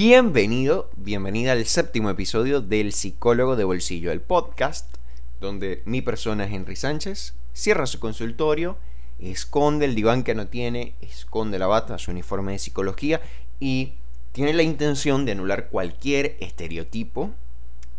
[0.00, 4.94] Bienvenido, bienvenida al séptimo episodio del Psicólogo de Bolsillo, el podcast
[5.40, 8.76] donde mi persona es Henry Sánchez, cierra su consultorio,
[9.18, 13.20] esconde el diván que no tiene, esconde la bata, su uniforme de psicología
[13.58, 13.94] y
[14.30, 17.32] tiene la intención de anular cualquier estereotipo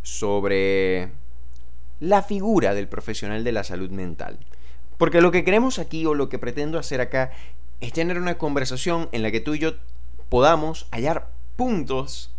[0.01, 1.11] sobre
[1.99, 4.39] la figura del profesional de la salud mental.
[4.97, 7.33] Porque lo que queremos aquí o lo que pretendo hacer acá
[7.81, 9.73] es tener una conversación en la que tú y yo
[10.29, 12.31] podamos hallar puntos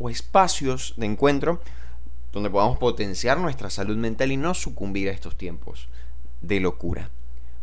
[0.00, 1.60] o espacios de encuentro
[2.32, 5.86] donde podamos potenciar nuestra salud mental y no sucumbir a estos tiempos
[6.40, 7.08] de locura.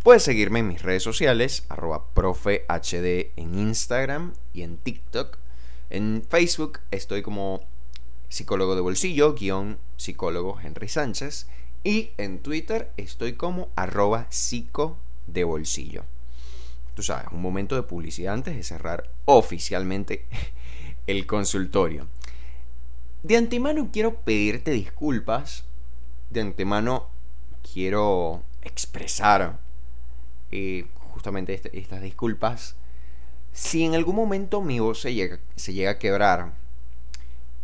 [0.03, 2.61] Puedes seguirme en mis redes sociales, arroba profehd
[3.35, 5.38] en Instagram y en TikTok.
[5.89, 7.59] En Facebook estoy como
[8.30, 11.47] psicólogo de bolsillo, guion psicólogo Henry Sánchez.
[11.83, 14.95] Y en Twitter estoy como arroba psico
[15.27, 16.05] de bolsillo.
[16.95, 20.25] Tú sabes, un momento de publicidad antes de cerrar oficialmente
[21.09, 22.07] el consultorio.
[23.23, 25.66] De antemano quiero pedirte disculpas.
[26.29, 27.07] De antemano
[27.73, 29.59] quiero expresar
[30.51, 32.75] eh, justamente este, estas disculpas.
[33.51, 35.39] Si en algún momento mi voz se llega,
[35.89, 36.53] a quebrar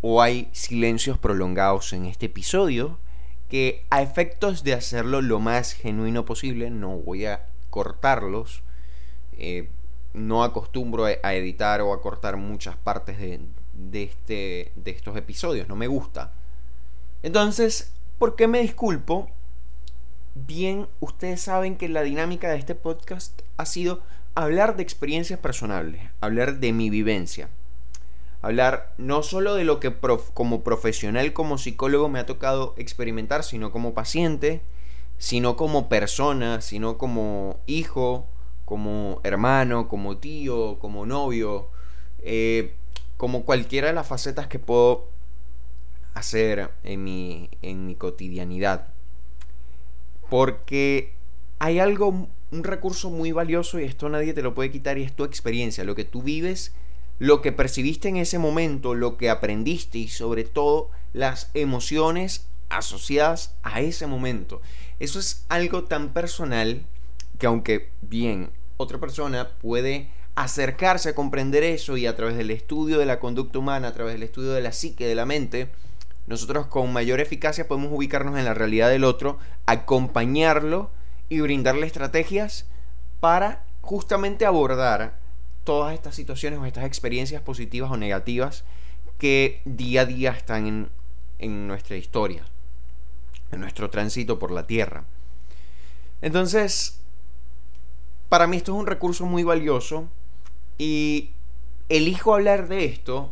[0.02, 2.97] o hay silencios prolongados en este episodio,
[3.49, 8.63] que a efectos de hacerlo lo más genuino posible, no voy a cortarlos.
[9.33, 9.69] Eh,
[10.16, 13.39] no acostumbro a editar o a cortar muchas partes de,
[13.73, 16.31] de, este, de estos episodios, no me gusta.
[17.23, 19.30] Entonces, ¿por qué me disculpo?
[20.33, 24.02] Bien, ustedes saben que la dinámica de este podcast ha sido
[24.36, 27.49] hablar de experiencias personales, hablar de mi vivencia,
[28.41, 29.95] hablar no solo de lo que
[30.33, 34.61] como profesional, como psicólogo me ha tocado experimentar, sino como paciente,
[35.17, 38.27] sino como persona, sino como hijo,
[38.66, 41.69] como hermano, como tío, como novio,
[42.19, 42.73] eh,
[43.17, 45.08] como cualquiera de las facetas que puedo
[46.16, 48.88] hacer en mi, en mi cotidianidad.
[50.30, 51.14] Porque
[51.59, 55.15] hay algo, un recurso muy valioso y esto nadie te lo puede quitar y es
[55.15, 56.73] tu experiencia, lo que tú vives,
[57.20, 63.55] lo que percibiste en ese momento, lo que aprendiste y sobre todo las emociones asociadas
[63.64, 64.61] a ese momento.
[64.99, 66.83] Eso es algo tan personal
[67.37, 72.99] que aunque bien otra persona puede acercarse a comprender eso y a través del estudio
[72.99, 75.69] de la conducta humana, a través del estudio de la psique, de la mente,
[76.27, 80.89] nosotros con mayor eficacia podemos ubicarnos en la realidad del otro, acompañarlo
[81.30, 82.65] y brindarle estrategias
[83.19, 85.19] para justamente abordar
[85.64, 88.64] todas estas situaciones o estas experiencias positivas o negativas
[89.19, 90.89] que día a día están en,
[91.39, 92.43] en nuestra historia,
[93.52, 95.05] en nuestro tránsito por la Tierra.
[96.21, 96.99] Entonces,
[98.35, 100.09] para mí esto es un recurso muy valioso
[100.77, 101.29] y
[101.87, 103.31] elijo hablar de esto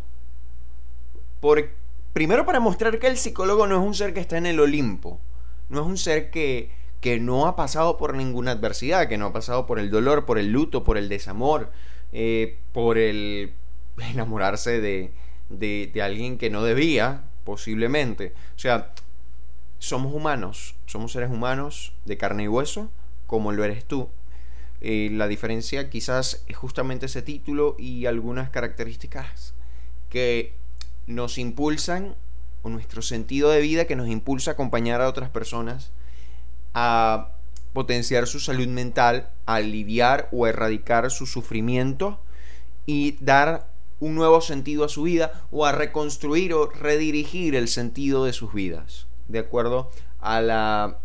[2.13, 5.19] primero para mostrar que el psicólogo no es un ser que está en el Olimpo,
[5.67, 6.71] no es un ser que,
[7.01, 10.39] que no ha pasado por ninguna adversidad, que no ha pasado por el dolor, por
[10.39, 11.69] el luto, por el desamor,
[12.13, 13.51] eh, por el
[13.97, 15.11] enamorarse de,
[15.49, 18.31] de, de alguien que no debía, posiblemente.
[18.55, 18.93] O sea,
[19.79, 22.89] somos humanos, somos seres humanos de carne y hueso,
[23.27, 24.07] como lo eres tú.
[24.85, 29.53] Eh, la diferencia quizás es justamente ese título y algunas características
[30.09, 30.53] que
[31.07, 32.16] nos impulsan,
[32.63, 35.91] o nuestro sentido de vida que nos impulsa a acompañar a otras personas
[36.73, 37.29] a
[37.71, 42.19] potenciar su salud mental, a aliviar o erradicar su sufrimiento
[42.85, 43.69] y dar
[44.00, 48.53] un nuevo sentido a su vida o a reconstruir o redirigir el sentido de sus
[48.53, 51.00] vidas, de acuerdo a la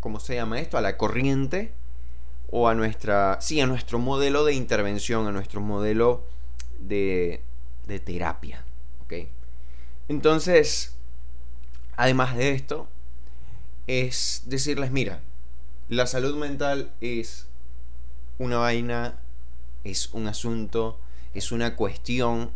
[0.00, 0.76] ¿cómo se llama esto?
[0.76, 1.72] A la corriente
[2.50, 6.24] o a nuestra, sí, a nuestro modelo de intervención, a nuestro modelo
[6.78, 7.42] de,
[7.86, 8.64] de terapia.
[10.08, 10.96] Entonces,
[11.96, 12.88] además de esto,
[13.86, 15.20] es decirles, mira,
[15.88, 17.46] la salud mental es
[18.38, 19.20] una vaina,
[19.84, 20.98] es un asunto,
[21.34, 22.50] es una cuestión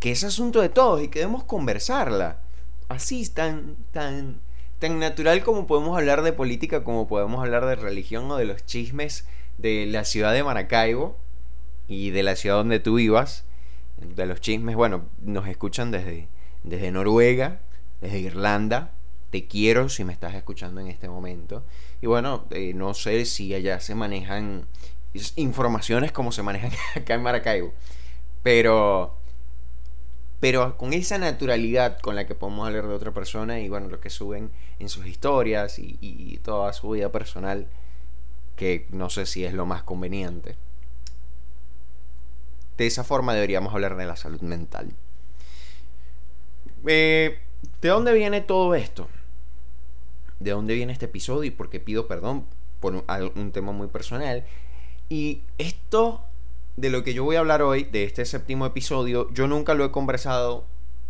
[0.00, 2.40] que es asunto de todos y que debemos conversarla.
[2.88, 4.40] Así tan, tan
[4.78, 8.64] tan natural como podemos hablar de política, como podemos hablar de religión o de los
[8.64, 9.26] chismes
[9.58, 11.16] de la ciudad de Maracaibo
[11.88, 13.44] y de la ciudad donde tú vivas.
[13.96, 16.28] De los chismes, bueno, nos escuchan desde,
[16.62, 17.60] desde Noruega,
[18.00, 18.92] desde Irlanda.
[19.30, 21.64] Te quiero si me estás escuchando en este momento.
[22.02, 24.66] Y bueno, eh, no sé si allá se manejan
[25.36, 27.72] informaciones como se manejan acá en Maracaibo.
[28.42, 29.15] Pero
[30.40, 34.00] pero con esa naturalidad con la que podemos hablar de otra persona y bueno, lo
[34.00, 37.66] que suben en sus historias y, toda su vida personal,
[38.54, 40.56] que no sé si es lo más conveniente.
[42.76, 44.92] de esa forma deberíamos hablar de la salud mental.
[46.86, 47.38] Eh,
[47.80, 49.08] ¿De dónde viene todo esto?
[50.38, 51.44] ¿De dónde viene este episodio?
[51.44, 52.46] Y por qué pido perdón
[52.80, 53.04] por
[53.34, 54.44] un, tema muy personal.
[55.08, 56.22] Y esto
[56.76, 59.84] de lo que yo voy a hablar hoy, de este séptimo episodio, yo nunca lo
[59.84, 60.64] he conversado,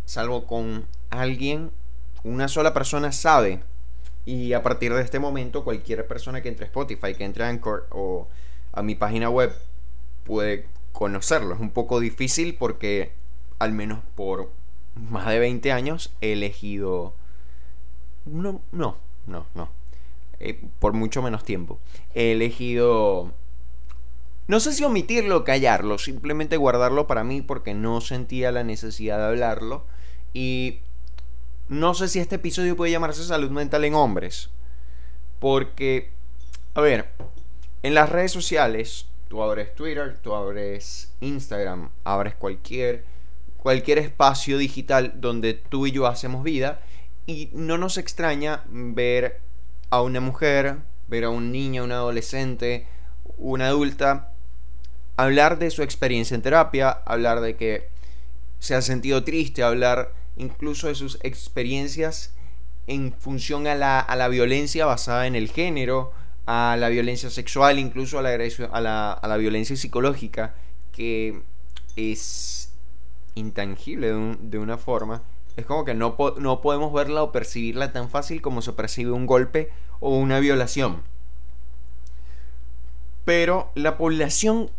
[0.05, 1.71] salvo con alguien,
[2.23, 3.61] una sola persona sabe.
[4.25, 7.49] Y a partir de este momento, cualquier persona que entre a Spotify, que entre a
[7.49, 8.27] Anchor o
[8.73, 9.53] a mi página web,
[10.23, 11.55] puede conocerlo.
[11.55, 13.13] Es un poco difícil porque,
[13.59, 14.51] al menos por
[14.95, 17.13] más de 20 años, he elegido...
[18.25, 19.69] No, no, no, no.
[20.39, 21.79] Eh, por mucho menos tiempo.
[22.13, 23.33] He elegido...
[24.47, 29.17] No sé si omitirlo o callarlo, simplemente guardarlo para mí porque no sentía la necesidad
[29.17, 29.85] de hablarlo.
[30.33, 30.79] Y
[31.67, 34.49] no sé si este episodio puede llamarse salud mental en hombres.
[35.39, 36.11] Porque,
[36.75, 37.09] a ver,
[37.83, 43.03] en las redes sociales, tú abres Twitter, tú abres Instagram, abres cualquier,
[43.57, 46.79] cualquier espacio digital donde tú y yo hacemos vida.
[47.25, 49.41] Y no nos extraña ver
[49.89, 50.77] a una mujer,
[51.09, 52.87] ver a un niño, un adolescente,
[53.37, 54.31] una adulta,
[55.17, 57.89] hablar de su experiencia en terapia, hablar de que
[58.59, 62.33] se ha sentido triste, hablar incluso de sus experiencias
[62.87, 66.13] en función a la, a la violencia basada en el género,
[66.45, 68.29] a la violencia sexual, incluso a la,
[68.71, 70.55] a la, a la violencia psicológica,
[70.93, 71.41] que
[71.97, 72.71] es
[73.35, 75.21] intangible de, de una forma
[75.57, 79.25] es como que no, no podemos verla o percibirla tan fácil como se percibe un
[79.25, 81.01] golpe o una violación.
[83.25, 84.69] Pero la población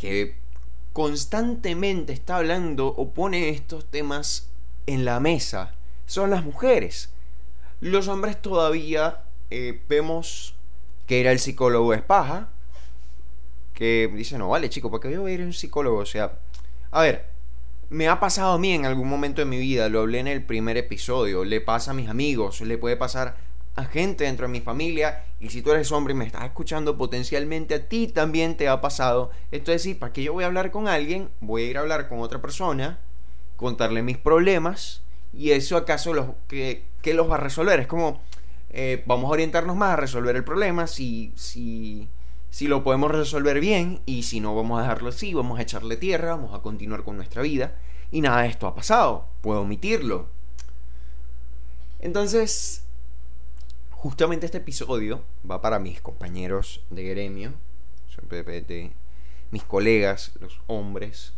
[0.00, 0.36] que
[0.92, 4.48] constantemente está hablando o pone estos temas
[4.86, 5.74] en la mesa
[6.06, 7.10] son las mujeres.
[7.80, 10.54] Los hombres todavía eh, vemos
[11.06, 12.48] que era el psicólogo es paja.
[13.74, 15.98] Que dice, no, vale chico, ¿para qué voy a ir a un psicólogo?
[15.98, 16.38] O sea,
[16.92, 17.26] a ver,
[17.90, 20.44] me ha pasado a mí en algún momento de mi vida, lo hablé en el
[20.44, 23.36] primer episodio, le pasa a mis amigos, le puede pasar
[23.76, 26.96] a gente dentro de mi familia y si tú eres hombre y me estás escuchando
[26.96, 29.30] potencialmente a ti también te ha pasado.
[29.50, 31.28] Entonces sí, ¿para qué yo voy a hablar con alguien?
[31.40, 33.00] Voy a ir a hablar con otra persona,
[33.56, 37.80] contarle mis problemas y eso acaso los, que, los va a resolver.
[37.80, 38.22] Es como,
[38.70, 42.08] eh, vamos a orientarnos más a resolver el problema si, si
[42.54, 45.96] si lo podemos resolver bien y si no vamos a dejarlo así, vamos a echarle
[45.96, 47.74] tierra, vamos a continuar con nuestra vida
[48.12, 50.28] y nada de esto ha pasado, puedo omitirlo.
[51.98, 52.83] Entonces,
[54.04, 57.54] justamente este episodio va para mis compañeros de gremio,
[58.28, 58.92] de
[59.50, 61.32] mis colegas, los hombres.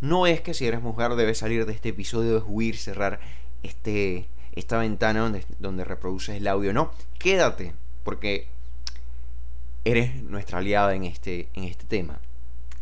[0.00, 3.20] No es que si eres mujer debes salir de este episodio, es huir, cerrar
[3.62, 6.72] este, esta ventana donde, donde reproduces el audio.
[6.72, 7.72] No, quédate,
[8.02, 8.48] porque
[9.84, 12.18] eres nuestra aliada en este, en este tema.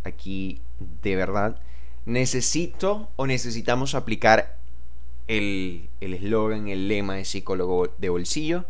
[0.04, 0.62] Aquí,
[1.02, 1.60] de verdad,
[2.06, 4.56] necesito o necesitamos aplicar
[5.26, 8.64] el eslogan, el, lema de psicólogo de bolsillo.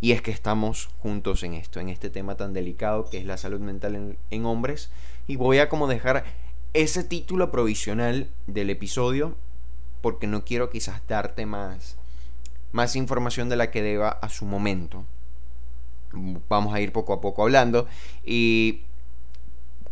[0.00, 3.36] Y es que estamos juntos en esto, en este tema tan delicado que es la
[3.36, 4.90] salud mental en, hombres.
[5.26, 6.24] Y voy a como dejar
[6.72, 9.36] ese título provisional del episodio
[10.00, 11.96] porque no quiero quizás darte más,
[12.72, 15.04] más información de la que deba a su momento
[16.48, 17.86] vamos a ir poco a poco hablando.
[18.24, 18.82] Y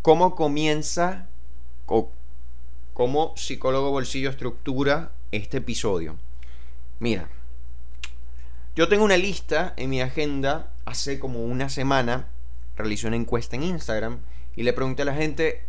[0.02, 1.28] cómo comienza,
[1.86, 2.10] o
[2.92, 6.16] cómo psicólogo bolsillo estructura este episodio.
[6.98, 7.28] Mira,
[8.78, 10.70] yo tengo una lista en mi agenda.
[10.84, 12.28] Hace como una semana
[12.76, 14.20] realicé una encuesta en Instagram
[14.54, 15.64] y le pregunté a la gente,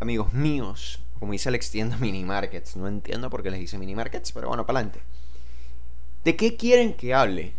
[0.00, 3.94] amigos míos, como dice Alex Tienda Mini Markets, no entiendo por qué les dice Mini
[3.94, 5.02] Markets, pero bueno, para adelante.
[6.24, 7.52] ¿De qué quieren que hable?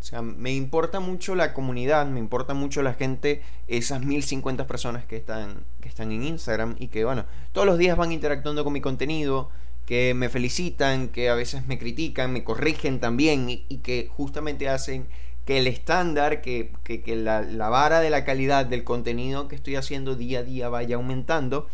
[0.00, 5.04] O sea, me importa mucho la comunidad, me importa mucho la gente, esas 1050 personas
[5.04, 8.72] que están, que están en Instagram y que, bueno, todos los días van interactuando con
[8.72, 9.50] mi contenido,
[9.90, 15.08] que me felicitan, que a veces me critican, me corrigen también y, que justamente hacen
[15.44, 19.74] que el estándar, que, que, la, la, vara de la calidad del contenido que estoy
[19.74, 21.66] haciendo día a día vaya aumentando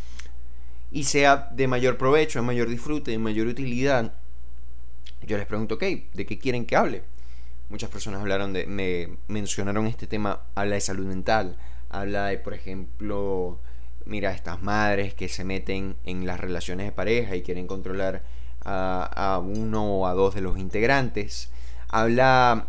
[0.90, 4.14] y sea de mayor provecho, de mayor disfrute, de mayor utilidad.
[5.26, 7.02] Yo les pregunto, ok, ¿de qué quieren que hable?
[7.68, 11.58] muchas personas hablaron de, me mencionaron este tema, habla de salud mental,
[11.90, 13.60] habla de, por ejemplo,
[14.06, 18.22] mira, estas madres que se meten en las relaciones de pareja y quieren controlar
[18.64, 21.50] a, uno o a dos de los integrantes,
[21.88, 22.68] habla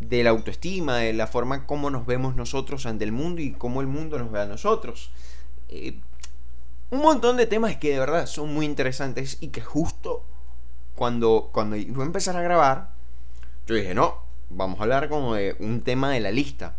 [0.00, 3.80] de la autoestima, de la forma como nos vemos nosotros ante el mundo y cómo
[3.80, 5.10] el mundo nos ve a nosotros.
[5.68, 5.98] Eh,
[6.90, 10.24] un montón de temas que de verdad son muy interesantes y que justo
[10.94, 12.90] cuando, cuando iba a empezar a grabar,
[13.66, 14.18] yo dije, no,
[14.50, 16.76] vamos a hablar como de un tema de la lista.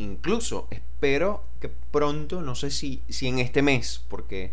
[0.00, 4.52] Incluso espero que pronto, no sé si, si en este mes, porque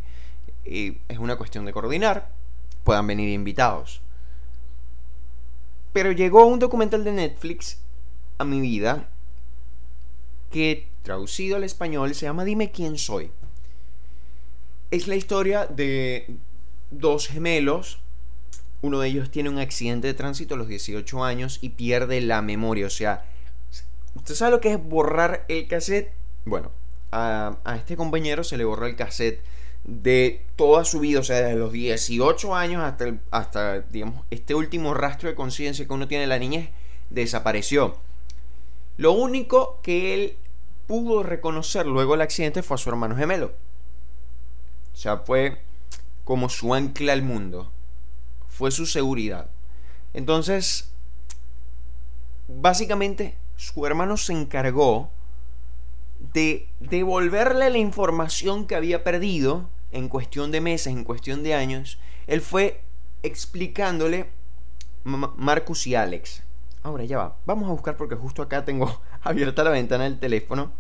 [0.66, 2.32] eh, es una cuestión de coordinar,
[2.84, 4.02] puedan venir invitados.
[5.94, 7.80] Pero llegó un documental de Netflix
[8.38, 9.10] a mi vida
[10.52, 13.32] que traducido al español se llama Dime quién soy.
[14.92, 16.38] Es la historia de
[16.92, 18.00] dos gemelos.
[18.82, 22.42] Uno de ellos tiene un accidente de tránsito a los 18 años y pierde la
[22.42, 22.88] memoria.
[22.88, 23.26] O sea,
[24.18, 26.12] ¿usted sabe lo que es borrar el cassette?
[26.46, 26.72] Bueno,
[27.12, 29.42] a, este compañero se le borró el cassette
[29.86, 34.94] de toda su vida, o sea, desde los 18 años hasta, hasta digamos, este último
[34.94, 36.70] rastro de conciencia que uno tiene de la niñez,
[37.10, 37.98] desapareció.
[38.98, 40.38] Lo único que él
[40.88, 43.54] pudo reconocer luego del accidente fue a su hermano gemelo.
[44.94, 45.62] O sea, fue
[46.24, 47.72] como su ancla al mundo.
[48.50, 49.50] Fue su seguridad.
[50.14, 50.90] Entonces,
[52.48, 55.12] básicamente, su hermano se encargó
[56.34, 62.00] de devolverle la información que había perdido en cuestión de meses, en cuestión de años.
[62.28, 62.82] Él fue
[63.24, 64.30] explicándole
[65.04, 66.44] Marcus y Alex.
[66.84, 67.38] Ahora ya va.
[67.46, 70.72] Vamos a buscar porque justo acá tengo abierta la ventana del teléfono.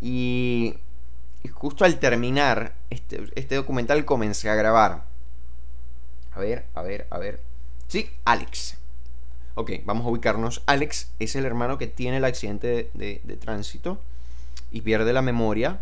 [0.00, 0.74] Y,
[1.52, 5.04] justo al terminar este, este, documental comencé a grabar.
[6.32, 7.42] A ver, a ver, a ver.
[7.88, 8.76] Sí, Alex.
[9.60, 10.62] Ok, vamos a ubicarnos.
[10.66, 13.98] Alex es el hermano que tiene el accidente de, tránsito
[14.70, 15.80] y pierde la memoria.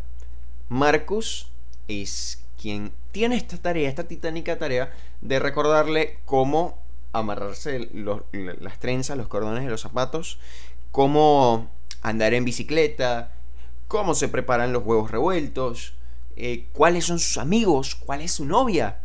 [0.71, 1.50] Marcus
[1.87, 6.78] es quien tiene esta tarea, esta titánica tarea de recordarle cómo
[7.12, 10.38] amarrarse las trenzas, los cordones de los zapatos,
[10.90, 11.68] cómo
[12.00, 13.30] andar en bicicleta,
[13.88, 15.92] cómo se preparan los huevos revueltos,
[16.37, 19.00] eh, cuáles son sus amigos, cuál es su novia.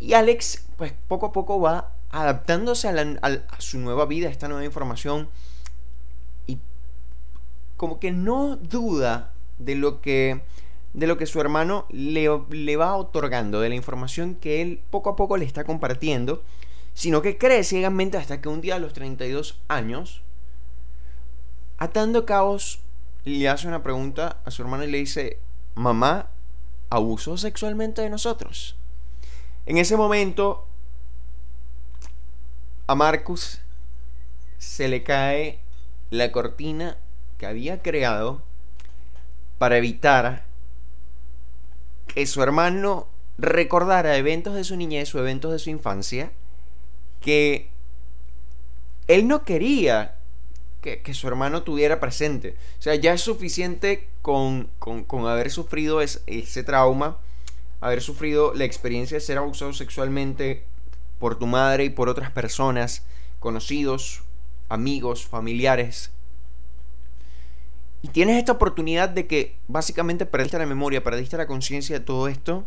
[0.00, 4.64] Y Alex, pues poco a poco va adaptándose a, su nueva vida, a esta nueva
[4.64, 5.28] información,
[6.46, 6.58] y
[7.76, 10.42] como que no duda de lo que
[10.94, 15.08] de lo que su hermano le, le, va otorgando, de la información que él poco
[15.08, 16.42] a poco le está compartiendo,
[16.92, 20.22] sino que cree ciegamente hasta que un día a los 32 años,
[21.78, 22.80] atando cabos,
[23.24, 25.38] le hace una pregunta a su hermano y le dice,
[25.74, 26.28] mamá,
[26.90, 28.76] ¿abusó sexualmente de nosotros?
[29.64, 30.66] En ese momento,
[32.92, 33.58] a Marcus
[34.58, 35.60] se le cae
[36.10, 36.98] la cortina
[37.38, 38.42] que había creado
[39.56, 40.44] para evitar
[42.06, 43.08] que su hermano
[43.38, 46.32] recordara eventos de su niñez o eventos de su infancia
[47.22, 47.70] que
[49.08, 50.16] él no quería
[50.82, 52.56] que, su hermano tuviera presente.
[52.78, 54.68] O sea, ya es suficiente con,
[55.26, 57.18] haber sufrido ese trauma,
[57.80, 60.64] haber sufrido la experiencia de ser abusado sexualmente
[61.22, 63.04] por tu madre y por otras personas,
[63.38, 64.24] conocidos,
[64.68, 66.10] amigos, familiares.
[68.02, 72.26] Y tienes esta oportunidad de que básicamente perdiste la memoria, perdiste la conciencia de todo
[72.26, 72.64] esto.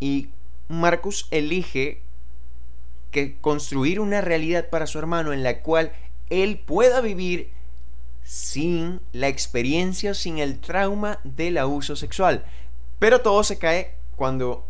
[0.00, 0.30] Y
[0.66, 2.02] Marcus elige
[3.12, 5.92] que construir una realidad para su hermano en la cual
[6.30, 7.52] él pueda vivir
[8.24, 12.44] sin la experiencia, sin el trauma del abuso sexual.
[12.98, 14.66] Pero todo se cae cuando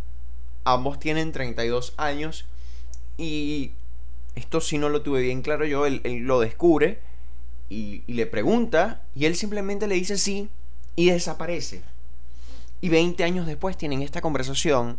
[0.65, 2.45] ambos tienen 32 años
[3.19, 3.73] y
[4.35, 7.01] esto si no lo tuve bien claro yo, él, lo descubre
[7.69, 10.49] y, y, le pregunta y él simplemente le dice sí
[10.97, 11.83] y desaparece.
[12.81, 14.99] Y 20 años después tienen esta conversación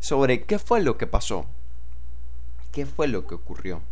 [0.00, 1.46] sobre qué fue lo que pasó.
[2.72, 3.82] ¿Qué fue lo que ocurrió?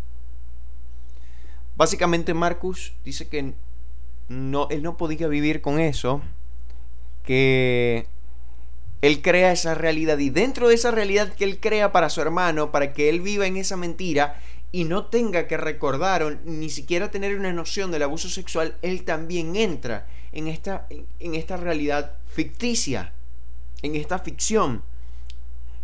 [1.76, 3.54] Básicamente Marcus dice que
[4.28, 6.22] no, él no podía vivir con eso,
[7.24, 8.06] que
[9.02, 12.70] él crea esa realidad y dentro de esa realidad que él crea para su hermano,
[12.70, 14.40] para que él viva en esa mentira
[14.72, 19.56] y no tenga que recordar ni siquiera tener una noción del abuso sexual, él también
[19.56, 20.86] entra en esta,
[21.18, 23.12] en esta realidad ficticia,
[23.82, 24.82] en esta ficción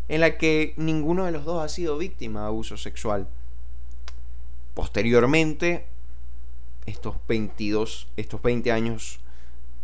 [0.09, 3.27] en la que ninguno de los dos ha sido víctima de abuso sexual.
[4.75, 5.87] Posteriormente,
[6.85, 9.19] estos 22, estos 20 años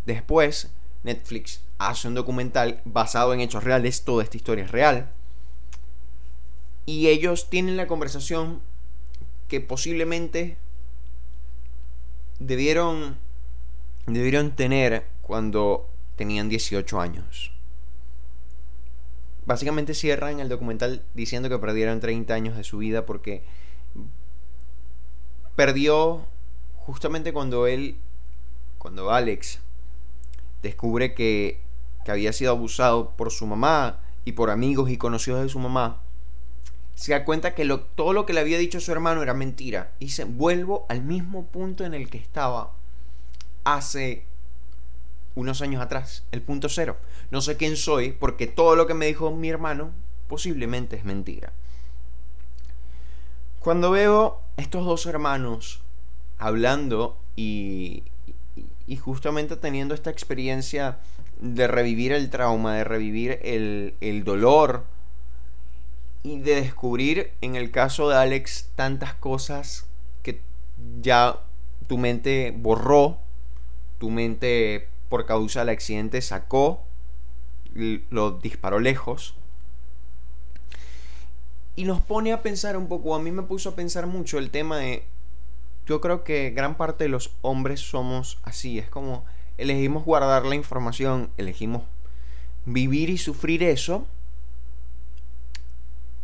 [0.06, 0.70] después,
[1.02, 5.12] Netflix hace un documental basado en hechos reales, toda esta historia es real.
[6.86, 8.60] Y ellos tienen la conversación
[9.48, 10.56] que posiblemente
[12.38, 13.18] debieron
[14.06, 17.52] debieron tener cuando tenían 18 años
[19.44, 23.42] básicamente cierran el documental diciendo que perdieron 30 años de su vida porque
[25.56, 26.26] perdió
[26.76, 27.96] justamente cuando él,
[28.78, 29.60] cuando Alex
[30.62, 31.60] descubre que,
[32.04, 36.00] que había sido abusado por su mamá y por amigos y conocidos de su mamá,
[36.94, 37.66] se da cuenta que
[37.96, 39.92] todo lo que le había dicho su hermano era mentira.
[39.98, 42.72] Y se vuelvo al mismo punto en el que estaba.
[43.64, 44.24] hace
[45.34, 46.96] unos años atrás, el punto cero.
[47.30, 49.90] No sé quién soy porque todo lo que me dijo mi hermano
[50.28, 51.52] posiblemente es mentira.
[53.60, 55.80] Cuando veo estos dos hermanos
[56.38, 58.02] hablando y,
[58.86, 60.98] y justamente teniendo esta experiencia
[61.42, 64.84] de revivir el trauma, de revivir el, el dolor
[66.22, 69.86] y de descubrir en el caso de Alex tantas cosas
[70.22, 70.40] que
[71.00, 71.40] ya
[71.88, 73.18] tu mente borró,
[73.98, 76.84] tu mente por causa del accidente sacó,
[77.74, 79.34] lo disparó lejos.
[81.74, 84.50] Y nos pone a pensar un poco, a mí me puso a pensar mucho el
[84.50, 85.04] tema de,
[85.86, 89.24] yo creo que gran parte de los hombres somos así, es como
[89.58, 91.82] elegimos guardar la información, elegimos
[92.64, 94.06] vivir y sufrir eso.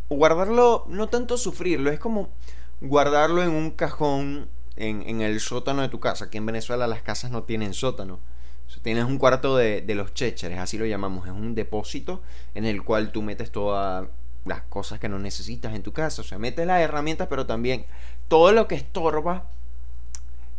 [0.09, 2.29] Guardarlo, no tanto sufrirlo, es como
[2.81, 6.25] guardarlo en un cajón en, en el sótano de tu casa.
[6.25, 8.19] Aquí en Venezuela las casas no tienen sótano
[8.81, 11.25] tienes un cuarto de, los chécheres, así lo llamamos.
[11.25, 12.21] Es un depósito
[12.53, 14.07] en el cual tú metes todas
[14.45, 16.21] las cosas que no necesitas en tu casa.
[16.21, 17.85] O sea, metes las herramientas, pero también
[18.27, 19.45] todo lo que estorba,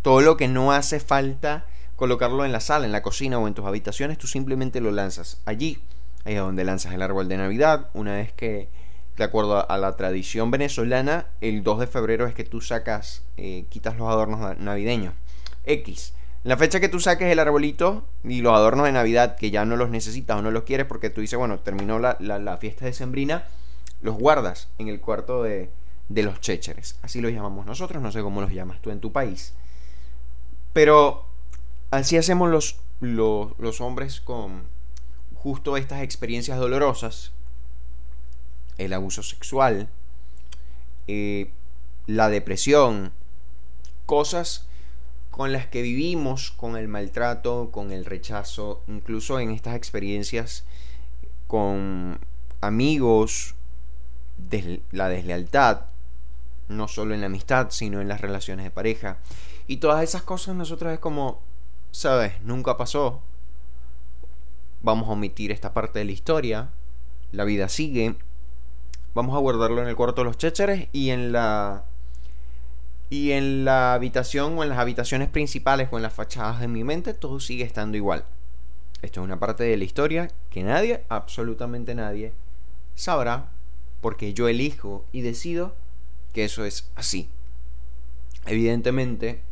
[0.02, 1.66] todo lo que no hace falta
[2.00, 5.42] colocarlo en la sala, en la cocina o en tus habitaciones, tú simplemente lo lanzas
[5.45, 5.83] allí.
[6.25, 7.90] Ahí es donde lanzas el árbol de Navidad.
[7.92, 8.71] Una vez que,
[9.19, 13.66] de acuerdo a la tradición venezolana, el 2 de febrero es que tú sacas, eh,
[13.69, 15.12] quitas los adornos navideños.
[15.66, 16.14] X.
[16.42, 19.76] La fecha que tú saques el arbolito y los adornos de Navidad que ya no
[19.76, 22.95] los necesitas o no los quieres porque tú dices, bueno, terminó la, la, fiesta de
[22.95, 23.45] Sembrina,
[24.00, 25.69] los guardas en el cuarto de,
[26.09, 26.99] de los chécheres.
[27.02, 29.52] Así los llamamos nosotros, no sé cómo los llamas tú en tu país.
[30.73, 31.29] Pero
[31.90, 34.64] así hacemos los, los, hombres con
[35.35, 37.32] justo estas experiencias dolorosas,
[38.78, 39.88] el abuso sexual,
[41.06, 41.50] eh,
[42.06, 43.12] la depresión,
[44.06, 44.66] cosas
[45.30, 50.64] con las que vivimos, con el maltrato, con el rechazo, incluso en estas experiencias
[51.47, 52.20] con
[52.61, 53.54] amigos,
[54.92, 55.87] la deslealtad,
[56.68, 59.18] no solo en la amistad, sino en las relaciones de pareja.
[59.66, 61.40] Y todas esas cosas nosotros es como,
[61.90, 63.22] sabes, nunca pasó.
[64.83, 66.70] Vamos a omitir esta parte de la historia.
[67.33, 68.16] La vida sigue.
[69.14, 71.85] Vamos a guardarlo en el cuarto de los chécheres y en la
[73.11, 76.85] y en la habitación o en las habitaciones principales o en las fachadas de mi
[76.85, 78.24] mente todo sigue estando igual.
[79.03, 82.33] Esto es una parte de la historia que nadie, absolutamente nadie,
[82.94, 83.48] sabrá
[84.00, 85.74] porque yo elijo y decido
[86.33, 87.29] que eso es así.
[88.46, 89.42] Evidentemente,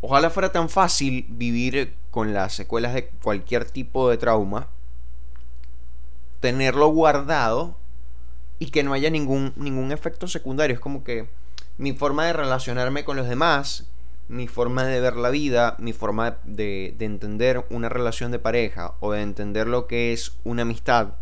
[0.00, 4.68] ojalá fuera tan fácil vivir con las secuelas de cualquier tipo de trauma,
[6.40, 7.76] tenerlo guardado
[8.58, 10.74] y que no haya ningún, ningún efecto secundario.
[10.74, 11.28] Es como que
[11.78, 13.86] mi forma de relacionarme con los demás,
[14.28, 19.12] mi forma de ver la vida, mi forma de, entender una relación de pareja o
[19.12, 21.14] de entender lo que es una amistad,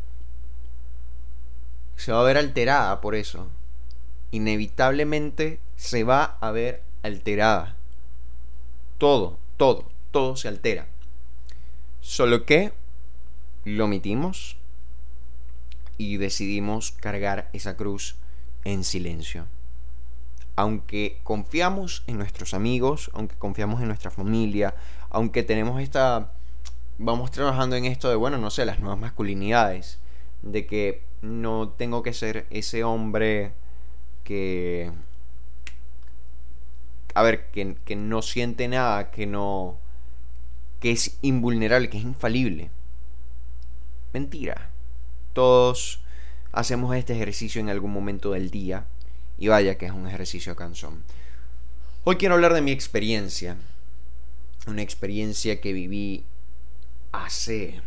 [1.95, 3.49] se va a ver alterada por eso.
[4.33, 7.76] Inevitablemente se va a ver alterada.
[8.99, 10.87] Todo, todo, todo se altera.
[12.01, 12.73] Solo que
[13.65, 14.57] lo omitimos
[15.99, 18.17] y decidimos cargar esa cruz
[18.65, 19.47] en silencio
[20.57, 24.75] aunque confiamos en nuestros amigos, aunque confiamos en nuestra familia,
[25.11, 26.33] aunque tenemos esta,
[26.99, 30.01] vamos trabajando en esto de, bueno, no sé, las nuevas masculinidades,
[30.43, 33.53] de que no tengo que ser ese hombre
[34.25, 34.91] que,
[37.17, 39.81] a ver, que, no siente nada, que no,
[40.81, 42.71] que es invulnerable, que es infalible.
[44.13, 44.69] Mentira.
[45.33, 46.03] Todos
[46.53, 48.87] hacemos este ejercicio en algún momento del día
[49.39, 51.05] y vaya que es un ejercicio cansón.
[52.05, 53.57] Hoy quiero hablar de mi experiencia.
[54.67, 56.23] Una experiencia que viví
[57.13, 57.81] hace...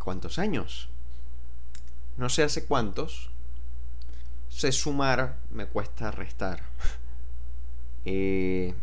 [0.00, 0.88] ¿Cuántos años?
[2.16, 3.30] No sé hace cuántos.
[4.48, 6.64] Sé sumar, me cuesta restar.
[8.04, 8.74] Eh,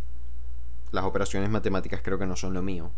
[0.91, 2.91] las operaciones matemáticas creo que no son lo mío.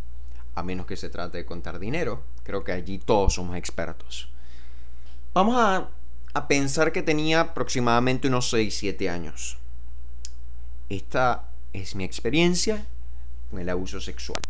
[0.55, 2.23] A menos que se trate de contar dinero.
[2.43, 4.29] Creo que allí todos somos expertos.
[5.33, 5.89] Vamos a
[6.33, 9.57] a pensar que tenía aproximadamente unos 6-7 años.
[10.89, 12.85] Esta es mi experiencia
[13.49, 14.41] con el abuso sexual.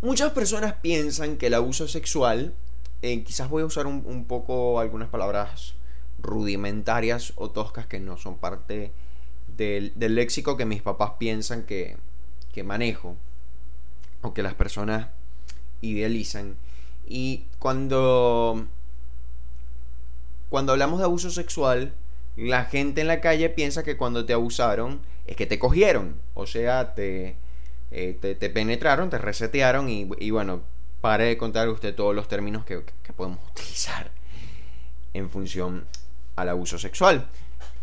[0.00, 2.54] Muchas personas piensan que el abuso sexual,
[3.02, 5.74] eh, quizás voy a usar un, poco algunas palabras
[6.18, 8.92] rudimentarias o toscas que no son parte
[9.56, 11.96] del, léxico que mis papás piensan que,
[12.52, 13.16] que manejo
[14.22, 15.08] o que las personas
[15.80, 16.56] idealizan.
[17.06, 18.66] Y cuando
[20.48, 21.92] cuando hablamos de abuso sexual,
[22.36, 26.16] la gente en la calle piensa que cuando te abusaron es que te cogieron.
[26.34, 27.36] O sea, te
[27.96, 30.62] eh, te, penetraron, te resetearon y, bueno,
[31.00, 32.82] pare de contar usted todos los términos que,
[33.16, 34.10] podemos utilizar
[35.12, 35.86] en función
[36.34, 37.28] al abuso sexual.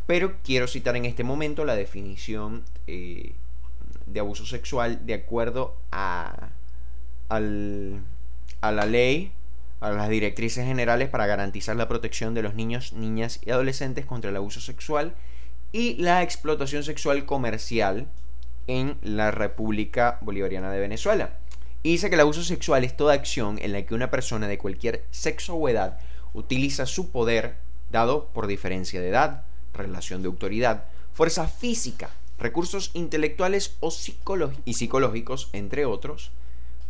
[0.08, 3.34] Pero quiero citar en este momento la definición eh,
[4.06, 6.50] de abuso sexual de acuerdo a,
[7.30, 9.32] a la ley,
[9.80, 14.30] a las directrices generales para garantizar la protección de los niños, niñas y adolescentes contra
[14.30, 15.16] el abuso sexual
[15.72, 18.08] y la explotación sexual comercial
[18.68, 21.38] en la República Bolivariana de Venezuela.
[21.84, 24.58] Y dice que el abuso sexual es toda acción en la que una persona de
[24.58, 25.98] cualquier sexo o edad
[26.34, 27.56] utiliza su poder
[27.92, 33.94] dado por diferencia de edad, relación de autoridad, fuerza física, recursos intelectuales o
[34.66, 36.32] y psicológicos, entre otros,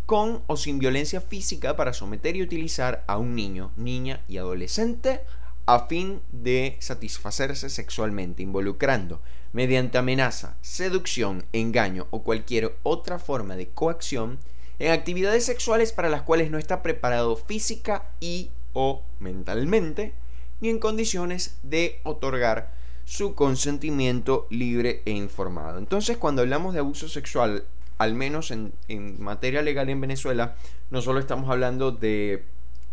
[0.05, 5.21] con o sin violencia física para someter y utilizar a un niño, niña y adolescente
[5.65, 9.21] a fin de satisfacerse sexualmente, involucrando
[9.53, 14.39] mediante amenaza, seducción, engaño o cualquier otra forma de coacción
[14.79, 20.13] en actividades sexuales para las cuales no está preparado física y o mentalmente,
[20.61, 22.71] ni en condiciones de otorgar
[23.03, 25.79] su consentimiento libre e informado.
[25.79, 27.65] Entonces, cuando hablamos de abuso sexual,
[27.97, 30.55] al menos en, en materia legal en Venezuela,
[30.91, 32.45] no solo estamos hablando de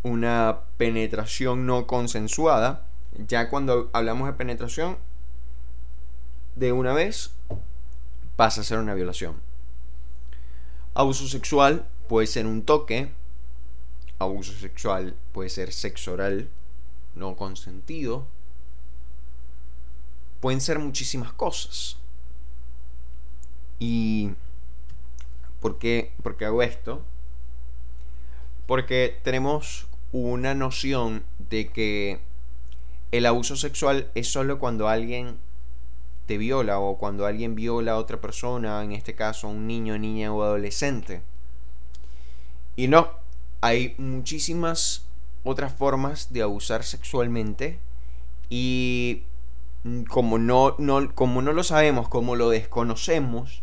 [0.03, 2.87] una penetración no consensuada,
[3.27, 4.97] ya cuando hablamos de penetración,
[6.57, 7.31] de una vez
[8.37, 9.37] pasa a ser una violación.
[10.95, 13.13] Abuso sexual puede ser un toque,
[14.19, 16.49] abuso sexual puede ser sexo oral
[17.19, 18.27] no consentido,
[20.41, 21.97] pueden ser muchísimas cosas.
[23.79, 24.31] ¿Y
[25.61, 27.03] por qué, hago esto?
[28.67, 32.21] Porque tenemos una noción de que
[33.13, 35.39] el abuso sexual es solo cuando alguien
[36.27, 40.33] te viola o cuando alguien viola a otra persona, en este caso un niño, niña
[40.33, 41.23] o adolescente.
[42.77, 43.11] Y no,
[43.61, 45.08] hay muchísimas
[45.45, 47.79] otras formas de abusar sexualmente
[48.51, 49.23] y
[50.09, 53.63] como no, no, como no lo sabemos, como lo desconocemos,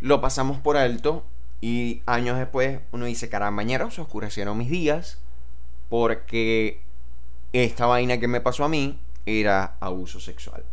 [0.00, 1.24] lo pasamos por alto
[1.60, 5.18] y años después uno dice, caramba, se oscurecieron mis días
[5.88, 6.80] porque
[7.52, 10.64] esta vaina que me pasó a mí era abuso sexual.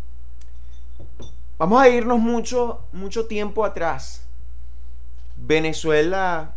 [1.58, 4.26] Vamos a irnos mucho, mucho tiempo atrás.
[5.38, 6.56] Venezuela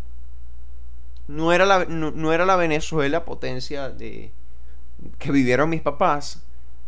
[1.27, 4.33] no era la, no, era la Venezuela potencia de
[5.19, 6.45] que vivieron mis papás,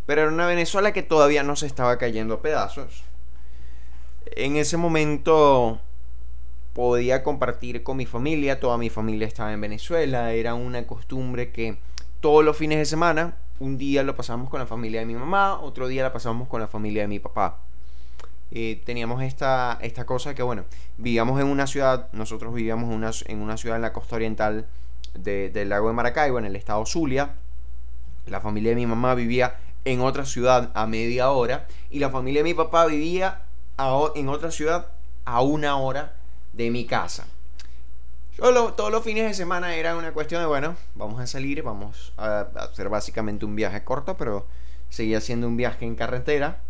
[0.07, 3.05] pero era una Venezuela que todavía no se estaba cayendo a pedazos.
[4.33, 5.81] En ese momento
[6.73, 11.79] podía compartir con mi familia, toda mi familia estaba en Venezuela, era una costumbre que
[12.21, 15.59] todos los fines de semana, un día lo pasamos con la familia de mi mamá,
[15.59, 17.61] otro día la pasamos con la familia de mi papá.
[18.51, 20.65] Teníamos esta, esta cosa que, bueno,
[20.97, 22.91] vivíamos en una ciudad, nosotros vivíamos
[23.27, 24.67] en una, ciudad en la costa oriental
[25.15, 27.35] del lago de Maracaibo, en el estado Zulia.
[28.27, 32.41] La familia de mi mamá vivía en otra ciudad a media hora y la familia
[32.41, 33.43] de mi papá vivía
[34.15, 34.89] en otra ciudad
[35.25, 36.15] a una hora
[36.53, 37.27] de mi casa.
[38.39, 42.13] Yo todos los fines de semana era una cuestión de, bueno, vamos a salir, vamos
[42.17, 44.47] a hacer básicamente un viaje corto, pero
[44.89, 46.61] seguía siendo un viaje en carretera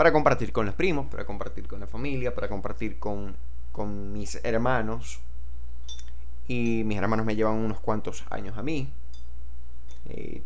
[0.00, 3.36] para compartir con los primos, para compartir con la familia, para compartir con,
[3.70, 5.20] con mis hermanos.
[6.48, 8.90] Y mis hermanos me llevan unos cuantos años a mí.
[10.06, 10.42] de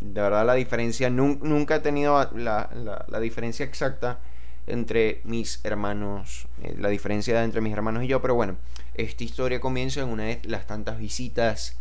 [0.00, 2.70] verdad la diferencia, nunca he tenido la,
[3.06, 4.20] la, diferencia exacta
[4.66, 8.56] entre mis hermanos, eh, la diferencia entre mis hermanos y yo, pero bueno,
[8.94, 11.76] esta historia comienza en una de las tantas visitas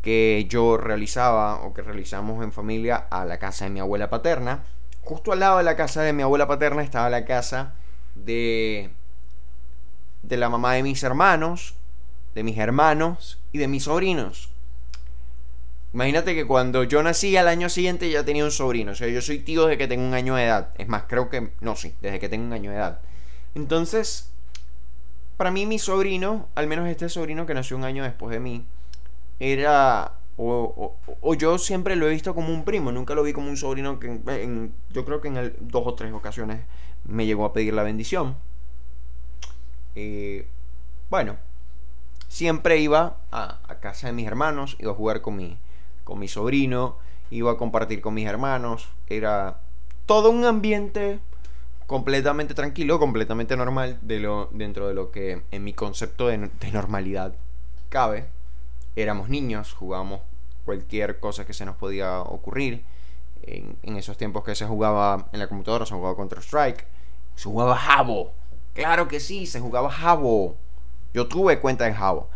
[0.00, 4.64] que yo realizaba o que realizamos en familia a la casa de mi abuela paterna
[5.04, 7.74] Justo al lado de la casa de mi abuela paterna estaba la casa
[8.14, 8.90] de
[10.28, 11.74] de la mamá de mis hermanos,
[12.34, 14.50] de mis hermanos y de mis sobrinos.
[15.92, 18.92] Imagínate que cuando yo nací al año siguiente ya tenía un sobrino.
[18.92, 20.70] O sea, yo soy tío desde que tengo un año de edad.
[20.76, 21.52] Es más, creo que...
[21.60, 22.98] No, sí, desde que tengo un año de edad.
[23.54, 24.30] Entonces,
[25.36, 28.64] para mí mi sobrino, al menos este sobrino que nació un año después de mí,
[29.38, 33.56] era o, yo siempre lo he visto como un primo, nunca lo vi como un
[33.56, 34.20] sobrino que
[34.90, 36.60] yo creo que en dos o tres ocasiones
[37.04, 38.36] me llegó a pedir la bendición.
[39.94, 40.48] Eh,
[41.08, 41.36] bueno,
[42.28, 45.56] siempre iba a, casa de mis hermanos, iba a jugar con mi,
[46.02, 46.96] con mi sobrino,
[47.30, 49.60] iba a compartir con mis hermanos, era
[50.06, 51.20] todo un ambiente
[51.86, 57.34] completamente tranquilo, completamente normal de lo, dentro de lo que en mi concepto de normalidad
[57.88, 58.33] cabe
[58.96, 60.20] éramos niños, jugábamos
[60.64, 62.84] cualquier cosa que se nos podía ocurrir.
[63.42, 66.86] En, esos tiempos que se jugaba en la computadora, se jugaba Counter Strike,
[67.34, 68.32] se jugaba Jabo.
[68.72, 70.56] Claro que sí, se jugaba Jabo.
[71.12, 72.30] Yo tuve cuenta en Jabo.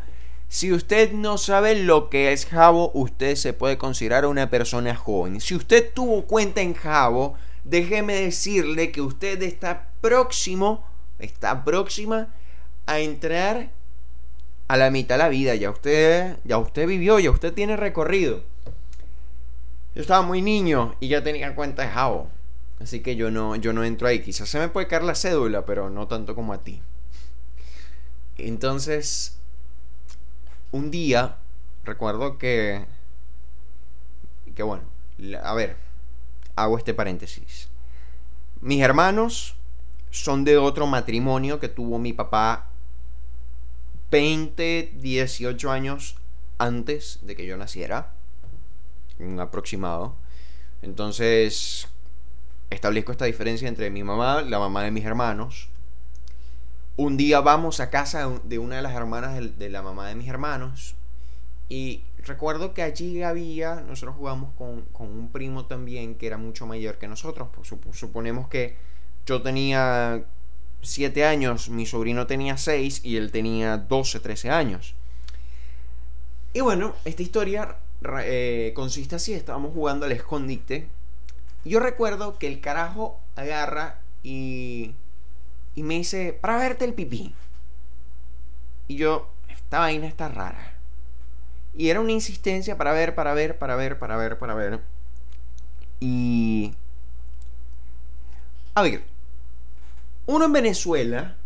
[0.49, 5.40] Si usted no sabe lo que es Jabo, usted se puede considerar una persona joven.
[5.40, 10.85] Si usted tuvo cuenta en Jabo, déjeme decirle que usted está próximo,
[11.18, 12.29] está próxima
[12.87, 13.71] a entrar
[14.68, 15.54] a la mitad de la vida.
[15.54, 18.42] Ya usted, ya usted vivió, ya usted tiene recorrido.
[19.94, 22.28] Yo estaba muy niño y ya tenía cuenta de Jabo.
[22.81, 24.22] Así que yo no, yo no entro ahí.
[24.22, 26.81] Quizás se me puede caer la cédula, pero no tanto como a ti.
[28.37, 29.37] Entonces,
[30.70, 31.38] un día,
[31.85, 32.85] recuerdo que...
[34.54, 34.85] Que bueno,
[35.42, 35.76] a ver,
[36.54, 37.68] hago este paréntesis.
[38.61, 39.54] Mis hermanos
[40.11, 42.68] son de otro matrimonio que tuvo mi papá
[44.11, 46.16] 20, 18 años
[46.59, 48.14] antes de que yo naciera.
[49.38, 50.14] Aproximado.
[50.83, 51.88] Entonces,
[52.71, 55.68] establezco esta diferencia entre mi mamá, la mamá de mis hermanos.
[56.97, 60.29] Un día vamos a casa de una de las hermanas de, la mamá de mis
[60.29, 60.94] hermanos.
[61.68, 66.99] Y recuerdo que allí había, nosotros jugamos con, un primo también que era mucho mayor
[66.99, 67.49] que nosotros.
[67.92, 68.77] Suponemos que
[69.27, 70.25] yo tenía
[70.83, 74.95] 7 años, mi sobrino tenía 6 y él tenía 12, 13 años.
[76.53, 77.77] Y bueno, esta historia
[78.23, 80.88] eh, consiste así, estábamos jugando al escondite.
[81.64, 84.95] Yo recuerdo que el carajo agarra y,
[85.75, 87.35] y me dice, para verte el pipí.
[88.87, 90.75] Y yo, esta vaina está rara.
[91.77, 94.81] Y era una insistencia para ver, para ver, para ver, para ver, para ver.
[96.01, 96.75] Y...
[98.75, 99.03] A ver,
[100.29, 101.37] uno en Venezuela,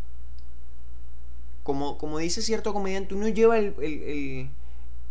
[1.62, 4.50] como, como dice cierto comediante, uno lleva el,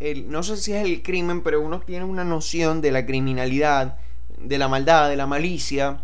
[0.01, 3.97] el, no sé si es el crimen, pero uno tiene una noción de la criminalidad,
[4.37, 6.03] de la maldad, de la malicia.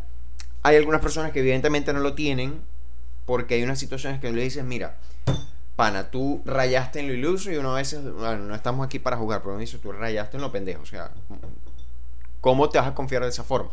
[0.63, 2.61] Hay algunas personas que evidentemente no lo tienen,
[3.25, 4.95] porque hay unas situaciones que le dices, mira,
[5.75, 9.17] pana, tú rayaste en lo iluso y uno a veces, bueno, no estamos aquí para
[9.17, 11.11] jugar, pero me dice, tú rayaste en lo pendejo, o sea,
[12.39, 13.71] ¿cómo te vas a confiar de esa forma?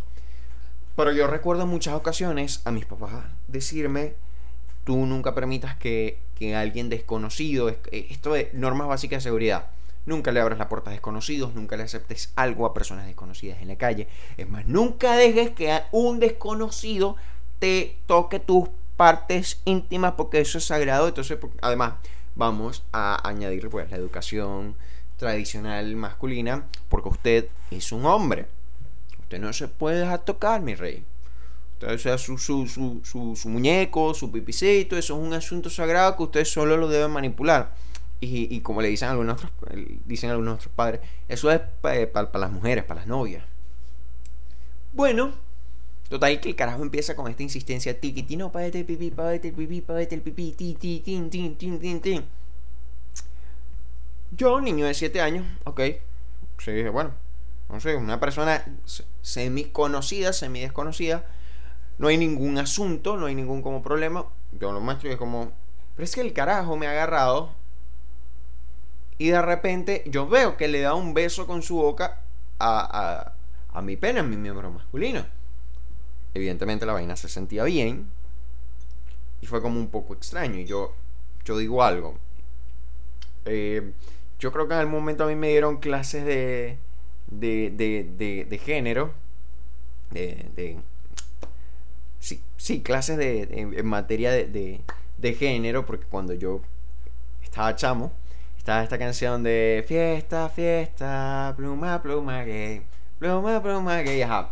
[0.97, 4.15] Pero yo recuerdo en muchas ocasiones a mis papás decirme,
[4.85, 9.71] tú nunca permitas que, que alguien desconocido, eh, esto de normas básicas de seguridad,
[10.07, 13.69] nunca le abras la puerta a desconocidos, nunca le aceptes algo a personas desconocidas en
[13.69, 14.09] la calle.
[14.37, 17.17] Es más, nunca dejes que un desconocido
[17.59, 21.09] te toque tus partes íntimas porque eso es sagrado.
[21.09, 21.95] Entonces, además,
[22.35, 24.77] vamos a añadir pues la educación
[25.17, 28.47] tradicional masculina porque usted es un hombre.
[29.25, 31.03] Usted no se puede dejar tocar, mi rey.
[31.83, 33.01] o sea, su, su, su,
[33.35, 37.75] su, muñeco, su pipicito, eso es un asunto sagrado que usted solo lo debe manipular.
[38.21, 39.53] Y, y como le dicen algunos otros,
[40.05, 43.45] dicen algunos otros padres, eso es para las mujeres, para las novias.
[44.93, 45.33] Bueno,
[46.09, 49.55] total que el carajo empieza con esta insistencia, tiquiti, no, pávete el pipí, pávete el
[49.55, 52.25] pipí, pávete el pipí, ti, ti, tin, tin, tin, tin, tin.
[54.37, 55.81] Yo, niño de 7 años, ok,
[56.59, 57.13] sí, dije, bueno,
[57.69, 58.65] no sé, una persona
[59.25, 61.25] semi conocida, semi desconocida,
[61.97, 64.27] no hay ningún asunto, no hay ningún como problema.
[64.61, 65.51] Yo lo muestro y es como,
[65.97, 67.53] pero es que el carajo me ha agarrado
[69.17, 72.21] y de repente yo veo que le da un beso con su boca
[72.59, 73.33] a,
[73.73, 75.25] a, a mi pene, a mi miembro masculino.
[76.35, 78.11] Evidentemente la vaina se sentía bien
[79.41, 80.59] y fue como un poco extraño.
[80.59, 80.93] Y yo,
[81.47, 82.19] yo digo algo.
[83.47, 83.93] Eh,
[84.39, 86.77] yo creo que en el momento a mí me dieron clases de
[87.41, 89.13] de, de, de, género,
[90.11, 90.79] de, de
[92.21, 94.81] sí, sí, clases de, en materia de,
[95.19, 96.61] de, género, porque cuando yo
[97.43, 98.13] estaba chamo,
[98.57, 102.83] estaba esta canción de fiesta, fiesta, pluma, pluma gay,
[103.19, 104.51] pluma, pluma gay, ajá.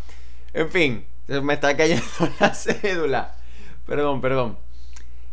[0.54, 2.04] En fin, me está cayendo
[2.40, 3.34] la cédula.
[3.86, 4.58] Perdón, perdón.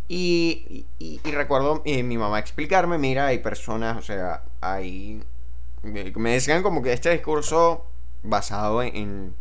[0.07, 5.21] Y, y, y recuerdo eh, mi mamá explicarme, mira, hay personas, o sea, hay
[5.83, 7.85] me decían como que este discurso
[8.23, 9.33] basado en,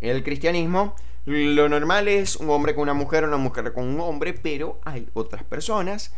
[0.00, 4.34] el cristianismo, lo normal es un hombre con una mujer, una mujer con un hombre,
[4.34, 6.12] pero hay otras personas,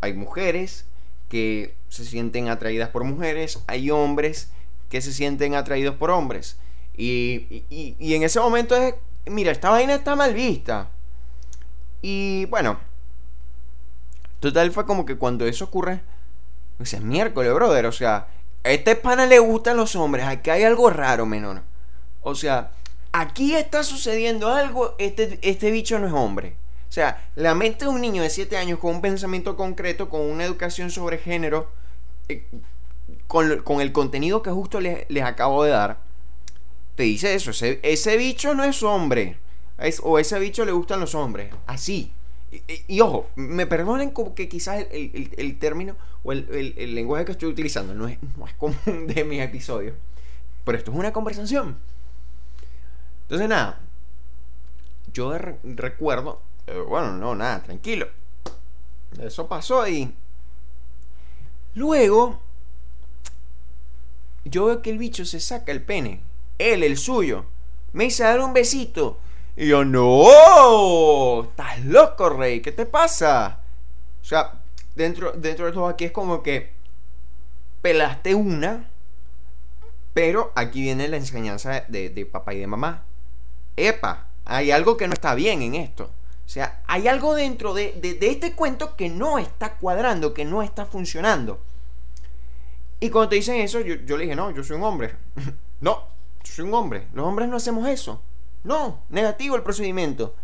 [0.00, 0.84] hay mujeres
[1.30, 4.50] que se sienten atraídas por mujeres, hay hombres
[4.90, 6.58] que se sienten atraídos por hombres.
[6.94, 10.90] Y, y, en ese momento es, mira, esta vaina está mal vista.
[12.02, 12.78] Y bueno,
[14.40, 16.02] total fue como que cuando eso ocurre,
[16.78, 18.26] es miércoles, brother, o sea,
[18.64, 20.26] este pana le gustan los hombres.
[20.26, 21.62] Aquí hay algo raro, menor.
[22.22, 22.70] O sea,
[23.12, 24.94] aquí está sucediendo algo.
[24.98, 26.56] Este, este bicho no es hombre.
[26.88, 30.20] O sea, la mente de un niño de 7 años con un pensamiento concreto, con
[30.20, 31.70] una educación sobre género,
[32.28, 32.44] eh,
[33.26, 36.00] con, el contenido que justo les, acabo de dar,
[36.94, 37.50] te dice eso.
[37.50, 39.38] Ese, bicho no es hombre.
[40.02, 41.54] o ese bicho le gustan los hombres.
[41.66, 42.12] Así.
[42.86, 47.94] Y, ojo, me perdonen como que quizás el, término o el, lenguaje que estoy utilizando
[47.94, 49.94] no es, no es común de mis episodios.
[50.64, 51.78] Pero esto es una conversación.
[53.22, 53.80] Entonces, nada.
[55.12, 56.40] Yo recuerdo.
[56.66, 58.08] Eh, bueno, no, nada, tranquilo.
[59.20, 60.14] Eso pasó y.
[61.74, 62.40] Luego.
[64.44, 66.22] Yo veo que el bicho se saca el pene.
[66.58, 67.46] Él, el suyo.
[67.92, 69.18] Me hizo dar un besito.
[69.56, 73.60] Y yo, no, estás loco, Rey, ¿qué te pasa?
[74.22, 74.61] O sea,
[74.94, 76.72] dentro, dentro de todo aquí es como que
[77.80, 78.88] pelaste una,
[80.14, 83.04] pero aquí viene la enseñanza de, papá y de mamá.
[83.76, 86.10] Epa, hay algo que no está bien en esto.
[86.44, 90.62] O sea, hay algo dentro de, de, este cuento que no está cuadrando, que no
[90.62, 91.60] está funcionando.
[93.00, 95.16] Y cuando te dicen eso, yo, yo le dije, no, yo soy un hombre.
[95.80, 96.04] no,
[96.44, 97.08] yo soy un hombre.
[97.14, 98.22] Los hombres no hacemos eso.
[98.64, 100.34] No, negativo el procedimiento.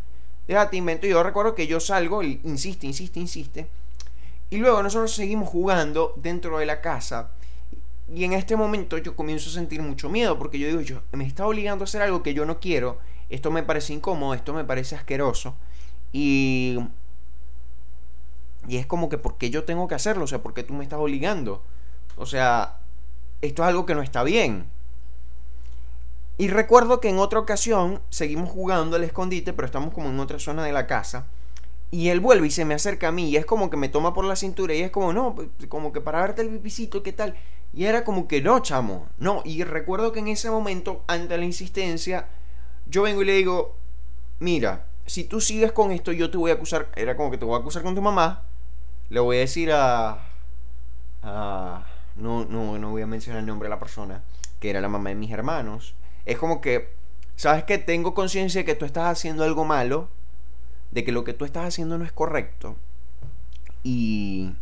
[0.46, 1.06] Déjate invento.
[1.06, 3.68] Yo recuerdo que yo salgo, insiste, insiste, insiste.
[4.50, 7.30] Y luego nosotros seguimos jugando dentro de la casa.
[8.12, 11.26] Y en este momento yo comienzo a sentir mucho miedo porque yo digo, yo me
[11.26, 12.98] está obligando a hacer algo que yo no quiero.
[13.28, 15.54] Esto me parece incómodo, esto me parece asqueroso.
[16.12, 16.78] Y
[18.68, 20.24] y es como que, ¿por qué yo tengo que hacerlo?
[20.24, 21.62] O sea, ¿por qué tú me estás obligando?
[22.16, 22.76] O sea,
[23.40, 24.66] esto es algo que no está bien.
[26.36, 30.38] Y recuerdo que en otra ocasión seguimos jugando al escondite, pero estamos como en otra
[30.38, 31.26] zona de la casa.
[31.90, 34.12] Y él vuelve y se me acerca a mí y es como que me toma
[34.12, 37.12] por la cintura y es como, no, pues, como que para verte el pipicito, ¿qué
[37.12, 37.34] tal?
[37.72, 39.42] Y era como que no, chamo, no.
[39.44, 42.28] Y recuerdo que en ese momento, ante la insistencia,
[42.86, 43.76] yo vengo y le digo,
[44.38, 47.44] mira, si tú sigues con esto, yo te voy a acusar, era como que te
[47.44, 48.44] voy a acusar con tu mamá,
[49.08, 50.26] le voy a decir a...
[51.22, 54.24] a no, no, no voy a mencionar el nombre de la persona,
[54.58, 55.94] que era la mamá de mis hermanos
[56.28, 56.90] es como que,
[57.36, 60.10] ¿sabes que Tengo conciencia de que tú estás haciendo algo malo,
[60.90, 62.76] de que lo que tú estás haciendo no es correcto.
[63.82, 64.52] Y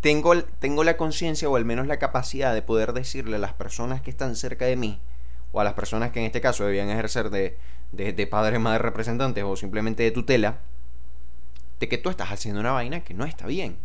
[0.00, 4.02] tengo, tengo la conciencia o al menos la capacidad de poder decirle a las personas
[4.02, 5.00] que están cerca de mí,
[5.52, 7.56] o a las personas que en este caso debían ejercer de,
[7.92, 10.58] de, de padres, madres, representantes o simplemente de tutela,
[11.80, 13.76] de que tú estás haciendo una vaina que no está bien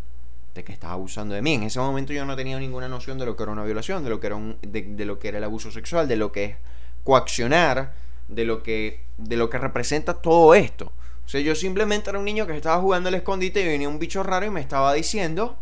[0.54, 1.54] de que estaba abusando de mí.
[1.54, 4.10] En ese momento yo no tenía ninguna noción de lo que era una violación, de
[4.10, 6.56] lo que era, un, de, lo que era el abuso sexual, de lo que es
[7.04, 7.94] coaccionar,
[8.30, 10.94] de lo que, de lo que representa todo esto.
[11.26, 14.00] O sea, yo simplemente era un niño que estaba jugando al escondite y venía un
[14.00, 15.58] bicho raro y me estaba diciendo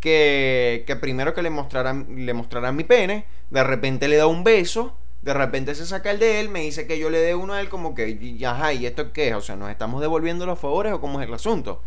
[0.00, 4.44] que, que primero que le mostraran, le mostraran mi pene, de repente le da un
[4.44, 7.54] beso, de repente se saca el de él, me dice que yo le dé uno
[7.54, 9.34] a él como que, ajá, ¿y esto qué es?
[9.34, 11.82] O sea, ¿nos estamos devolviendo los favores o cómo es el asunto?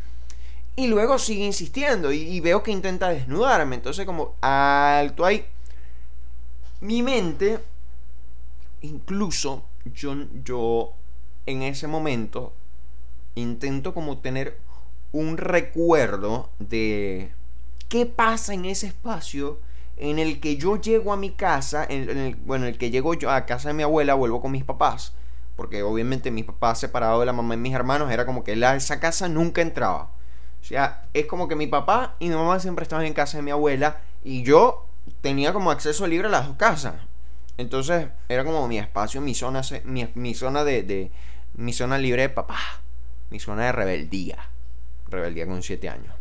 [0.76, 3.76] Y luego sigue insistiendo y, veo que intenta desnudarme.
[3.76, 5.46] Entonces como alto ahí.
[6.80, 7.60] Mi mente,
[8.82, 10.94] incluso yo, yo
[11.46, 12.54] en ese momento
[13.36, 14.58] intento como tener
[15.12, 17.32] un recuerdo de
[17.90, 19.60] qué pasa en ese espacio
[19.98, 23.14] en el que yo llego a mi casa, en, el, bueno, en el que llego
[23.14, 25.14] yo a casa de mi abuela, vuelvo con mis papás,
[25.56, 28.76] porque obviamente mis papás separados de la mamá y mis hermanos, era como que la,
[28.76, 30.10] esa casa nunca entraba.
[30.60, 33.44] O sea, es como que mi papá y mi mamá siempre estaban en casa de
[33.44, 34.86] mi abuela y yo
[35.22, 36.96] tenía como acceso libre a las dos casas.
[37.62, 41.12] Entonces era como mi espacio, mi zona, mi, zona de,
[41.54, 42.58] mi zona libre de papá,
[43.30, 44.50] mi zona de rebeldía,
[45.08, 46.16] rebeldía con siete años.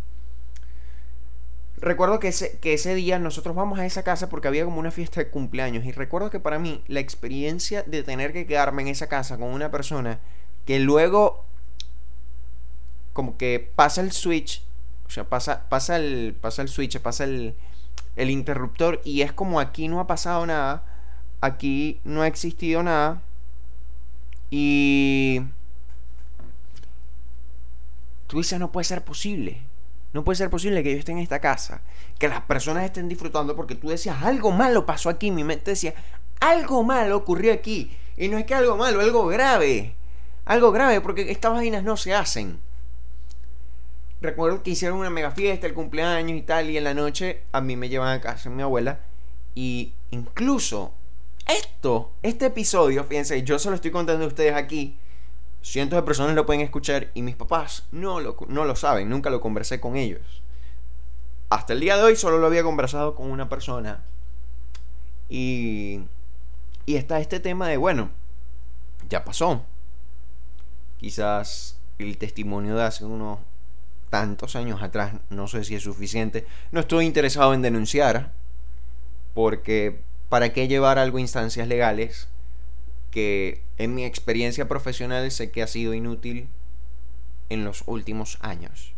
[1.78, 4.90] Recuerdo que ese, que ese día nosotros vamos a esa casa porque había como una
[4.90, 8.88] fiesta de cumpleaños y recuerdo que para mí la experiencia de tener que quedarme en
[8.88, 10.20] esa casa con una persona
[10.66, 11.46] que luego
[13.14, 14.62] como que pasa el switch,
[15.06, 17.54] o sea, pasa, pasa, el, pasa el switch, pasa el,
[18.16, 20.84] el interruptor y es como aquí no ha pasado nada,
[21.40, 23.22] aquí no ha existido nada
[24.50, 25.42] y
[28.26, 29.62] tú dices no puede ser posible.
[30.12, 31.82] No puede ser posible que yo esté en esta casa,
[32.18, 35.94] que las personas estén disfrutando porque tú decías algo malo pasó aquí, mi mente decía
[36.40, 39.94] algo malo ocurrió aquí y no es que algo malo, algo grave,
[40.46, 42.58] algo grave porque estas vainas no se hacen
[44.20, 47.60] recuerdo que hicieron una mega fiesta, el cumpleaños y tal, y en la noche a
[47.60, 49.00] mí me llevan a casa mi abuela.
[49.54, 50.94] Y incluso
[51.52, 54.98] esto, este episodio, fíjense, yo se lo estoy contando a ustedes aquí.
[55.62, 59.30] Cientos de personas lo pueden escuchar y mis papás no lo, no lo saben, nunca
[59.30, 60.42] lo conversé con ellos.
[61.50, 64.02] Hasta el día de hoy solo lo había conversado con una persona.
[65.28, 66.00] Y,
[66.86, 68.10] y está este tema de, bueno,
[69.08, 69.64] ya pasó.
[70.98, 73.38] Quizás el testimonio de hace unos
[74.10, 76.46] tantos años atrás, no sé si es suficiente.
[76.72, 78.32] No estoy interesado en denunciar,
[79.34, 82.28] porque ¿para qué llevar algo a instancias legales
[83.10, 86.48] que en mi experiencia profesional sé que ha sido inútil
[87.48, 88.92] en los últimos años.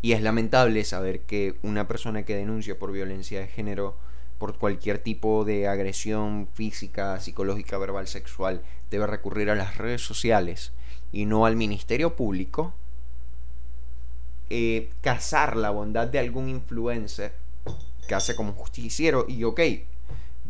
[0.00, 3.96] Y es lamentable saber que una persona que denuncia por violencia de género,
[4.38, 10.72] por cualquier tipo de agresión física, psicológica, verbal, sexual, debe recurrir a las redes sociales
[11.10, 12.74] y no al Ministerio Público,
[14.50, 17.32] eh, cazar la bondad de algún influencer
[18.06, 19.60] que hace como justiciero y ok,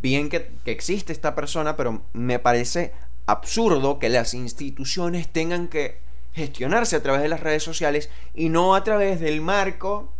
[0.00, 2.92] bien que, que existe esta persona, pero me parece
[3.26, 5.98] absurdo que las instituciones tengan que
[6.32, 10.12] gestionarse a través de las redes sociales y no a través del marco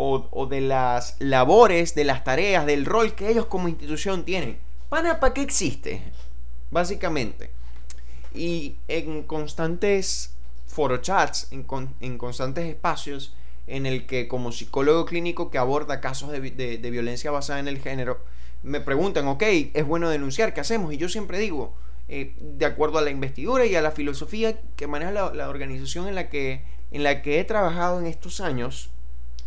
[0.00, 4.58] o, de las labores, de las tareas, del rol que ellos como institución tienen.
[4.88, 6.02] ¿Para, ¿para qué existe?
[6.70, 7.50] Básicamente.
[8.32, 10.34] Y en constantes
[10.68, 11.66] forochats, en,
[12.00, 13.34] en constantes espacios
[13.66, 17.80] en el que como psicólogo clínico que aborda casos de, de violencia basada en el
[17.80, 18.20] género,
[18.62, 19.42] me preguntan, ok,
[19.72, 20.92] es bueno denunciar, ¿qué hacemos?
[20.92, 21.74] Y yo siempre digo,
[22.08, 26.14] eh, de acuerdo a la investidura y a la filosofía que maneja la, organización en
[26.14, 28.90] la, que, en la que he trabajado en estos años,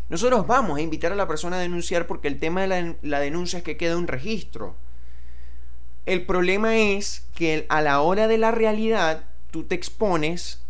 [0.09, 3.19] nosotros vamos a invitar a la persona a denunciar porque el tema de la, la
[3.19, 4.75] denuncia es que queda un registro.
[6.05, 10.61] El problema es que a la hora de la realidad tú te expones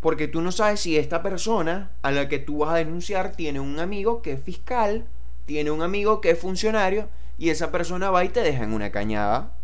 [0.00, 3.60] porque tú no sabes si esta persona a la que tú vas a denunciar tiene
[3.60, 5.06] un amigo que es fiscal,
[5.46, 7.08] tiene un amigo que es funcionario
[7.38, 9.56] y esa persona va y te deja en una cañada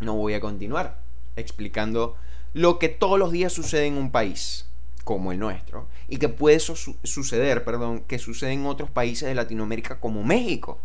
[0.00, 0.98] no voy a continuar
[1.36, 2.16] explicando
[2.54, 4.66] lo que todos los días sucede en un país
[5.04, 10.00] como el nuestro y que puede suceder, perdón, que sucede en otros países de Latinoamérica
[10.00, 10.80] como México.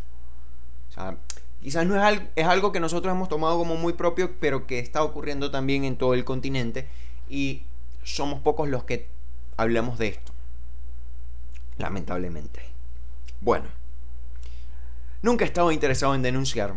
[0.90, 1.18] O sea,
[1.62, 5.04] quizás no es, es algo que nosotros hemos tomado como muy propio, pero que está
[5.04, 6.88] ocurriendo también en todo el continente
[7.30, 7.64] y
[8.04, 9.08] somos pocos los que
[9.58, 10.34] hablamos de esto.
[11.78, 12.62] Lamentablemente.
[13.40, 13.66] Bueno,
[15.22, 16.74] nunca he estado interesado en denunciar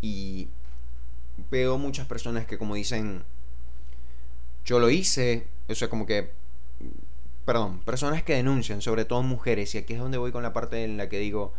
[0.00, 0.48] y
[1.50, 3.24] veo muchas personas que como dicen,
[4.64, 6.30] yo lo hice, o sea, como que,
[7.44, 10.84] perdón, personas que denuncian, sobre todo mujeres, y aquí es donde voy con la parte
[10.84, 11.52] en la que digo,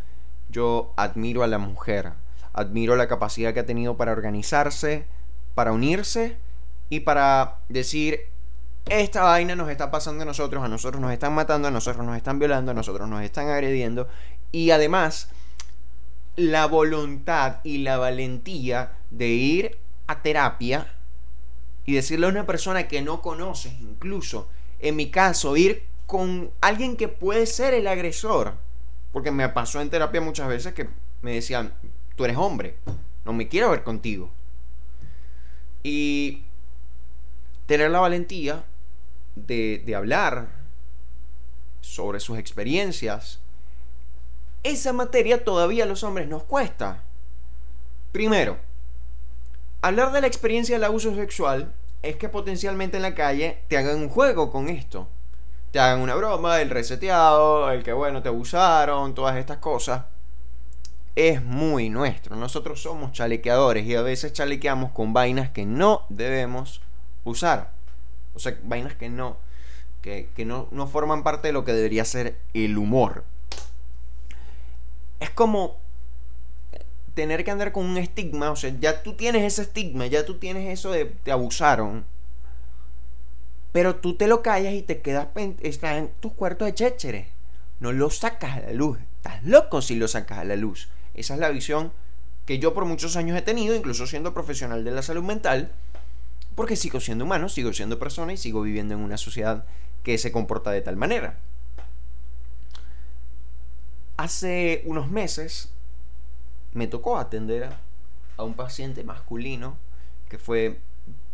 [0.50, 2.12] yo admiro a la mujer,
[2.52, 5.06] admiro la capacidad que ha tenido para organizarse,
[5.54, 6.36] para unirse
[6.90, 8.20] y para decir,
[8.86, 12.16] esta vaina nos está pasando a nosotros, a nosotros nos están matando, a nosotros nos
[12.16, 14.08] están violando, a nosotros nos están agrediendo,
[14.52, 15.30] y además
[16.38, 20.94] la voluntad y la valentía de ir a terapia
[21.84, 26.96] y decirle a una persona que no conoces, incluso en mi caso, ir con alguien
[26.96, 28.54] que puede ser el agresor.
[29.12, 30.88] Porque me pasó en terapia muchas veces que
[31.22, 31.74] me decían,
[32.14, 32.76] tú eres hombre,
[33.24, 34.30] no me quiero ver contigo.
[35.82, 36.44] Y
[37.66, 38.64] tener la valentía
[39.34, 40.50] de, de hablar
[41.80, 43.40] sobre sus experiencias,
[44.62, 47.04] esa materia todavía a los hombres nos cuesta.
[48.12, 48.58] Primero,
[49.82, 53.98] hablar de la experiencia del abuso sexual es que potencialmente en la calle te hagan
[53.98, 55.08] un juego con esto.
[55.70, 60.04] Te hagan una broma, el reseteado, el que bueno, te abusaron, todas estas cosas.
[61.14, 62.36] Es muy nuestro.
[62.36, 66.80] Nosotros somos chalequeadores y a veces chalequeamos con vainas que no debemos
[67.24, 67.72] usar.
[68.34, 69.36] O sea, vainas que no,
[70.00, 73.24] que, que no, no forman parte de lo que debería ser el humor
[75.20, 75.78] es como
[77.14, 80.38] tener que andar con un estigma, o sea, ya tú tienes ese estigma, ya tú
[80.38, 82.04] tienes eso de te abusaron.
[83.72, 85.28] Pero tú te lo callas y te quedas
[85.60, 87.28] estás en tus cuartos de chéchere.
[87.80, 88.98] No lo sacas a la luz.
[89.16, 90.88] Estás loco si lo sacas a la luz.
[91.14, 91.92] Esa es la visión
[92.46, 95.70] que yo por muchos años he tenido, incluso siendo profesional de la salud mental,
[96.54, 99.64] porque sigo siendo humano, sigo siendo persona y sigo viviendo en una sociedad
[100.02, 101.38] que se comporta de tal manera.
[104.18, 105.68] Hace unos meses
[106.74, 107.72] me tocó atender
[108.36, 109.76] a un paciente masculino
[110.28, 110.80] que fue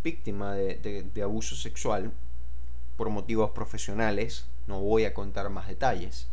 [0.02, 2.12] víctima de, abuso sexual
[2.98, 4.44] por motivos profesionales.
[4.66, 6.26] No voy a contar más detalles.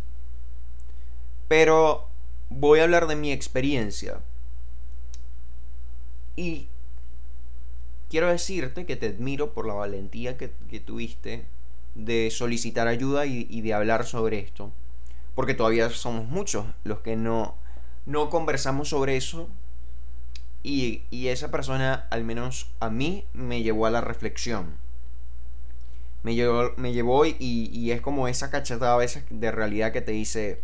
[1.48, 2.10] Pero
[2.50, 4.20] voy a hablar de mi experiencia.
[6.36, 6.68] Y
[8.10, 10.50] quiero decirte que te admiro por la valentía que,
[10.86, 11.46] tuviste
[11.96, 14.74] de solicitar ayuda y de hablar sobre esto
[15.36, 17.56] porque todavía somos muchos los que no,
[18.06, 19.50] no conversamos sobre eso.
[20.64, 24.76] Y, esa persona, al menos a mí, me llevó a la reflexión.
[26.24, 30.02] Me llevó, me llevó y, y es como esa cachetada a veces de realidad que
[30.02, 30.62] te dice,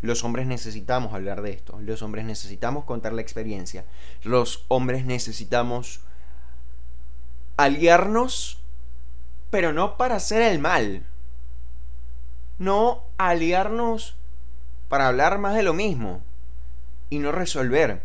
[0.00, 3.84] los hombres necesitamos hablar de esto, los hombres necesitamos contar la experiencia,
[4.22, 6.00] los hombres necesitamos
[7.56, 8.58] aliarnos,
[9.50, 11.06] pero no para hacer el mal,
[12.58, 14.16] no aliarnos
[14.88, 16.22] para hablar más de lo mismo
[17.10, 18.02] y no resolver.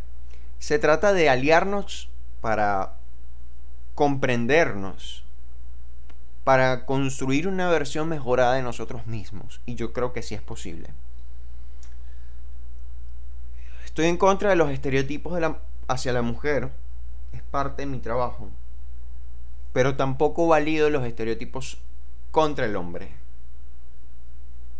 [0.60, 2.10] Se trata de aliarnos
[2.41, 2.93] para
[3.95, 5.24] comprendernos,
[6.43, 9.62] para construir una versión mejorada de nosotros mismos.
[9.66, 10.89] Y yo creo que sí es posible.
[13.86, 15.39] Estoy en contra de los estereotipos
[15.88, 16.72] hacia la mujer.
[17.34, 18.49] Es parte de mi trabajo.
[19.74, 21.78] Pero tampoco valido los estereotipos
[22.32, 23.12] contra el hombre.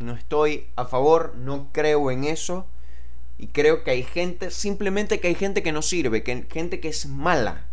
[0.02, 2.66] No estoy a favor, no creo en eso.
[3.38, 6.90] Y creo que hay gente, simplemente que hay gente que no sirve, que gente que
[6.90, 7.66] es mala.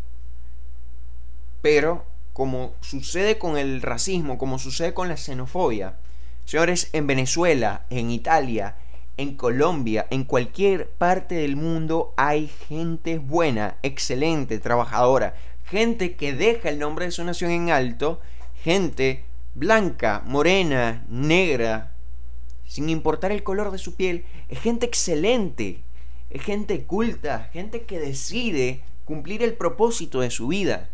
[1.61, 5.97] Pero como sucede con el racismo, como sucede con la xenofobia.
[6.45, 8.77] Señores, en Venezuela, en Italia,
[9.17, 16.69] en Colombia, en cualquier parte del mundo hay gente buena, excelente, trabajadora, gente que deja
[16.69, 18.21] el nombre de su nación en alto,
[18.63, 19.25] gente
[19.57, 21.93] blanca, morena, negra,
[22.69, 25.81] sin importar el color de su piel, es gente excelente,
[26.31, 30.91] es gente culta, gente que decide cumplir el propósito de su vida.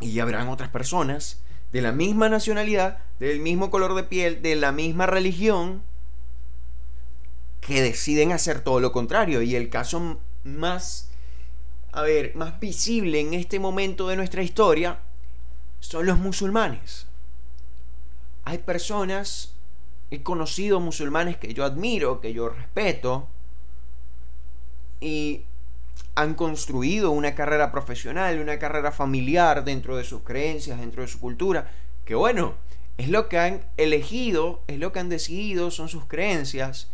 [0.00, 1.40] Y habrán otras personas
[1.72, 5.82] de la misma nacionalidad, del mismo color de piel, de la misma religión,
[7.60, 9.42] que deciden hacer todo lo contrario.
[9.42, 11.10] Y el caso más,
[11.90, 15.00] a ver, más visible en este momento de nuestra historia
[15.80, 17.06] son los musulmanes.
[18.44, 19.54] Hay personas,
[20.10, 23.28] he conocido musulmanes que yo admiro, que yo respeto,
[25.00, 25.42] y
[26.14, 31.20] han construido una carrera profesional, una carrera familiar dentro de sus creencias, dentro de su
[31.20, 31.70] cultura,
[32.04, 32.54] que bueno,
[32.96, 36.88] es lo que han elegido, es lo que han decidido, son sus creencias,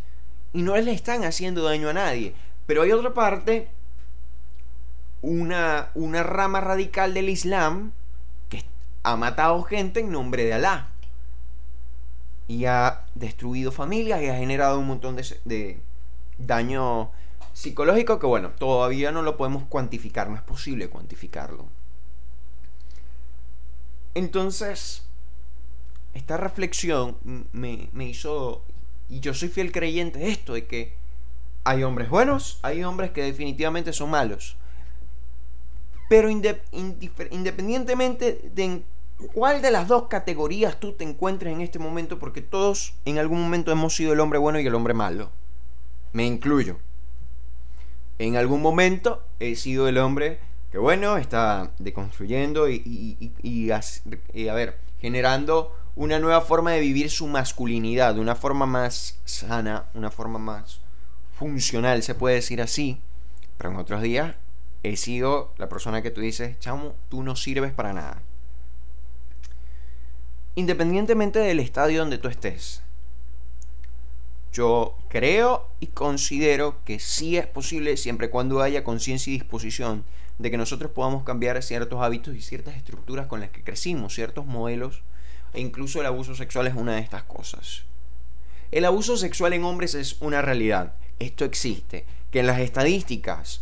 [0.53, 2.33] y no le están haciendo daño a nadie.
[2.67, 3.67] Pero hay otra parte,
[5.21, 7.93] una, una rama radical del Islam,
[8.49, 8.63] que
[9.03, 10.89] ha matado gente en nombre de Alá.
[12.47, 15.79] Y ha destruido familias y ha generado un montón de,
[16.37, 17.11] daño
[17.53, 21.65] psicológico que bueno, todavía no lo podemos cuantificar, no es posible cuantificarlo.
[24.13, 25.03] Entonces,
[26.13, 27.17] esta reflexión
[27.51, 28.63] me, hizo,
[29.09, 30.93] y yo soy fiel creyente de esto, de que
[31.65, 34.55] hay hombres buenos, hay hombres que definitivamente son malos.
[36.07, 38.83] Pero independientemente de
[39.33, 43.41] cuál de las dos categorías tú te encuentres en este momento, porque todos en algún
[43.41, 45.31] momento hemos sido el hombre bueno y el hombre malo.
[46.13, 46.77] Me incluyo
[48.17, 50.39] en algún momento he sido el hombre
[50.71, 57.27] que, bueno, está deconstruyendo y, y, a ver, generando una nueva forma de vivir su
[57.27, 60.81] masculinidad, una forma más sana, una forma más
[61.37, 63.01] funcional, se puede decir así.
[63.57, 64.35] Pero en otros días
[64.83, 68.21] he sido la persona que tú dices, chamo, tú no sirves para nada.
[70.55, 72.81] Independientemente del estadio donde tú estés,
[74.53, 80.05] yo creo y considero que sí es posible siempre y cuando haya conciencia y disposición
[80.39, 84.45] de que nosotros podamos cambiar ciertos hábitos y ciertas estructuras con las que crecimos, ciertos
[84.45, 85.01] modelos,
[85.53, 87.83] e incluso el abuso sexual es una de estas cosas.
[88.71, 93.61] El abuso sexual en hombres es una realidad, esto existe, que en las estadísticas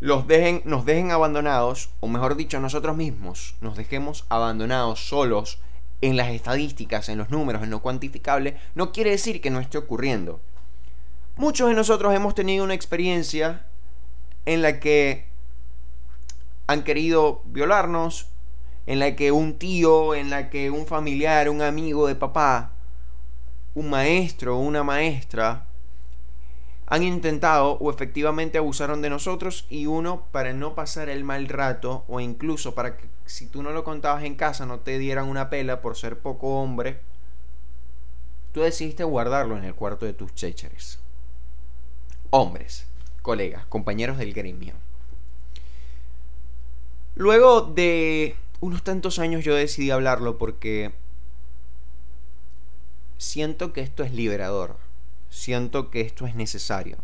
[0.00, 5.58] los dejen, nos dejen abandonados, o mejor dicho, nosotros mismos nos dejemos abandonados solos
[6.00, 9.78] en las estadísticas, en los números, en lo cuantificable, no quiere decir que no esté
[9.78, 10.40] ocurriendo.
[11.36, 13.66] Muchos de nosotros hemos tenido una experiencia
[14.46, 15.26] en la que
[16.66, 18.28] han querido violarnos,
[18.86, 22.72] en la que un tío, en la que un familiar, un amigo de papá,
[23.74, 25.66] un maestro, una maestra,
[26.86, 32.04] han intentado o efectivamente abusaron de nosotros y uno para no pasar el mal rato
[32.08, 35.50] o incluso para que si tú no lo contabas en casa no te dieran una
[35.50, 37.00] pela por ser poco hombre,
[38.52, 40.98] tú decidiste guardarlo en el cuarto de tus chécheres.
[42.30, 42.86] Hombres,
[43.22, 44.74] colegas, compañeros del gremio.
[47.14, 50.92] Luego de unos tantos años yo decidí hablarlo porque
[53.16, 54.76] siento que esto es liberador
[55.30, 56.98] siento que esto es necesario.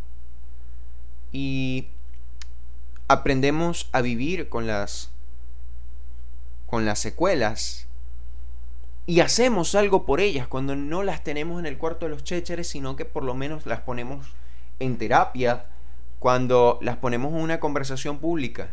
[1.32, 1.88] Y
[3.08, 5.10] aprendemos a vivir con las
[6.74, 7.86] con las secuelas
[9.06, 12.66] y hacemos algo por ellas cuando no las tenemos en el cuarto de los chécheres,
[12.66, 14.26] sino que por lo menos las ponemos
[14.80, 15.66] en terapia,
[16.18, 18.70] cuando las ponemos en una conversación pública.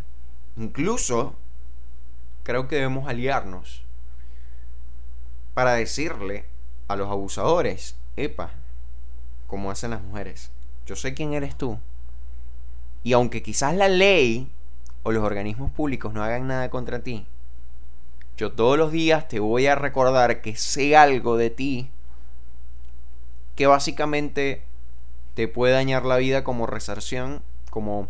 [0.58, 1.36] Incluso
[2.41, 3.84] creo que debemos aliarnos
[5.54, 6.45] para decirle
[6.88, 8.49] a los abusadores, epa,
[9.45, 10.49] como hacen las mujeres.
[10.88, 11.78] Yo sé quién eres tú.
[13.04, 14.52] Y aunque quizás la ley
[15.04, 17.28] o los organismos públicos no hagan nada contra ti,
[18.42, 21.92] yo todos los días te voy a recordar que sé algo de ti
[23.56, 24.64] que básicamente
[25.36, 28.10] te puede dañar la vida como resarción, como,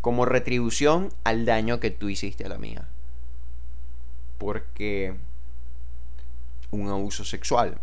[0.00, 2.86] como retribución al daño que tú hiciste a la mía.
[4.38, 5.16] Porque
[6.70, 7.80] un abuso sexual.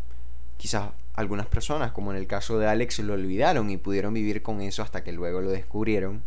[0.56, 4.62] Quizás algunas personas, como en el caso de Alex, lo olvidaron y pudieron vivir con
[4.62, 6.24] eso hasta que luego lo descubrieron.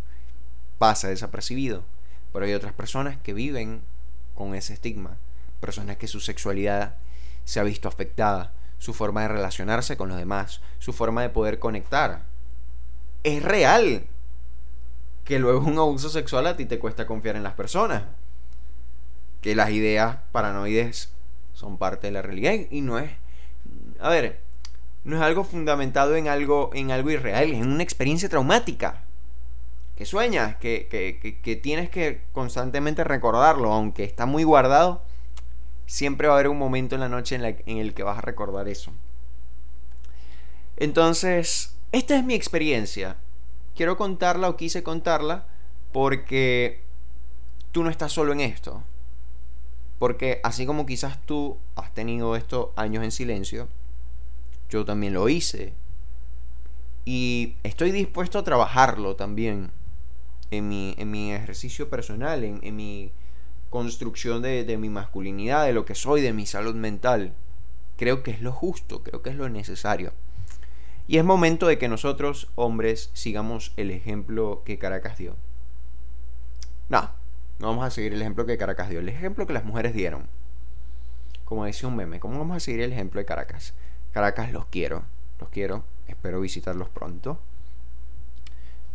[0.77, 1.83] Pasa desapercibido.
[2.35, 3.81] Pero hay otras personas que viven
[4.35, 5.17] con ese estigma.
[5.61, 6.97] Personas que su sexualidad
[7.45, 11.59] se ha visto afectada, su forma de relacionarse con los demás, su forma de poder
[11.59, 12.23] conectar.
[13.23, 14.07] Es real
[15.25, 18.05] que luego un abuso sexual a ti te cuesta confiar en las personas.
[19.41, 21.13] Que las ideas paranoides
[21.53, 23.11] son parte de la realidad y no es...
[23.99, 24.41] A ver,
[25.05, 29.03] no es algo fundamentado en algo, en algo irreal, es una experiencia traumática.
[29.95, 35.03] Que sueñas, que, que, que, tienes que constantemente recordarlo, aunque está muy guardado,
[35.87, 38.23] siempre va a haber un momento en la noche en, en el que vas a
[38.23, 38.93] recordar eso.
[40.77, 43.17] Entonces, esta es mi experiencia.
[43.75, 45.47] Quiero contarla o quise contarla
[45.93, 46.83] porque
[47.73, 48.83] tú no estás solo en esto.
[49.99, 53.69] Porque así como quizás tú has tenido estos años en silencio,
[54.69, 55.73] yo también lo hice.
[57.05, 59.71] Y estoy dispuesto a trabajarlo también
[60.51, 63.13] en mi, en mi ejercicio personal, en, mi
[63.77, 67.35] construcción de, mi masculinidad, de lo que soy, de mi salud mental.
[67.99, 70.15] Creo que es lo justo, creo que es lo necesario.
[71.07, 75.37] Y es momento de que nosotros, hombres, sigamos el ejemplo que Caracas dio.
[76.89, 77.11] No,
[77.59, 80.27] no vamos a seguir el ejemplo que Caracas dio, el ejemplo que las mujeres dieron.
[81.45, 83.75] Como decía un meme, ¿cómo vamos a seguir el ejemplo de Caracas?
[84.13, 85.05] Caracas los quiero,
[85.39, 87.39] los quiero, espero visitarlos pronto.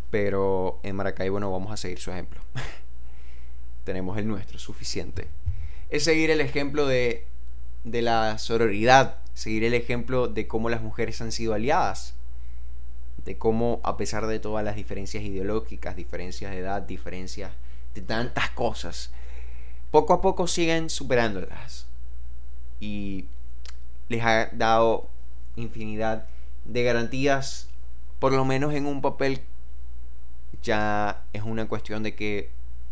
[0.09, 2.41] Pero en Maracaibo no vamos a seguir su ejemplo.
[3.84, 5.27] Tenemos el nuestro, suficiente.
[5.89, 7.25] Es seguir el ejemplo de,
[7.84, 12.15] de la sororidad, seguir el ejemplo de cómo las mujeres han sido aliadas,
[13.25, 17.51] de cómo a pesar de todas las diferencias ideológicas, diferencias de edad, diferencias
[17.93, 19.11] de tantas cosas,
[19.91, 21.88] poco a poco siguen superándolas.
[22.79, 23.25] Y
[24.09, 25.07] les ha dado
[25.55, 26.27] infinidad
[26.65, 27.67] de garantías,
[28.19, 29.41] por lo menos en un papel
[30.63, 32.49] ya es una cuestión de que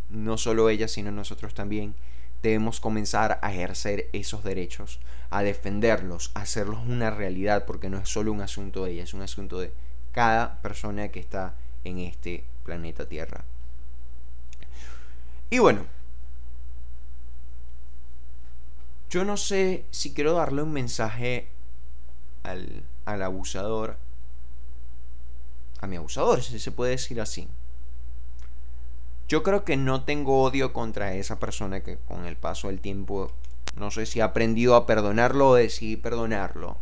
[0.10, 1.96] no solo ellas, sino nosotros también
[2.42, 5.00] debemos comenzar a ejercer esos derechos,
[5.30, 9.14] a defenderlos, a hacerlos una realidad, porque no es solo un asunto de ellas, es
[9.14, 9.74] un asunto de
[10.12, 13.44] cada persona que está en este planeta Tierra.
[15.50, 15.86] Y bueno,
[19.10, 21.50] yo no sé si quiero darle un mensaje
[22.44, 23.98] al, al abusador,
[25.82, 27.48] a mi abusador, si se puede decir así.
[29.30, 33.32] Yo creo que no tengo odio contra esa persona que con el paso del tiempo
[33.78, 36.78] no sé si ha aprendido a perdonarlo o decidí perdonarlo.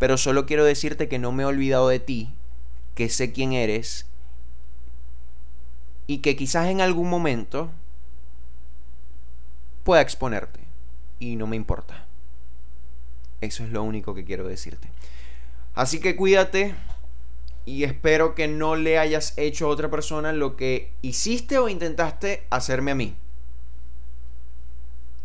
[0.00, 2.34] Pero solo quiero decirte que no me he olvidado de ti,
[2.96, 4.06] que sé quién eres
[6.08, 7.70] y que quizás en algún momento
[9.84, 10.60] pueda exponerte.
[11.20, 12.04] Y no me importa.
[13.40, 14.90] Eso es lo único que quiero decirte.
[15.74, 16.74] Así que cuídate
[17.66, 22.46] y espero que no le hayas hecho a otra persona lo que hiciste o intentaste
[22.48, 23.16] hacerme a mí.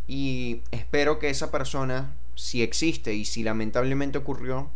[0.08, 4.70] Y espero que esa persona, si existe y si lamentablemente ocurrió,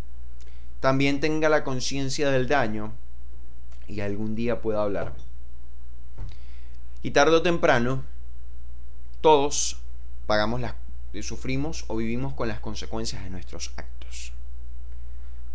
[0.79, 2.93] también tenga la conciencia del daño
[3.87, 5.13] y algún día pueda hablar.
[7.01, 8.03] Y tarde o temprano,
[9.21, 9.77] todos
[10.27, 10.75] pagamos las
[11.23, 14.33] sufrimos o vivimos con las consecuencias de nuestros actos.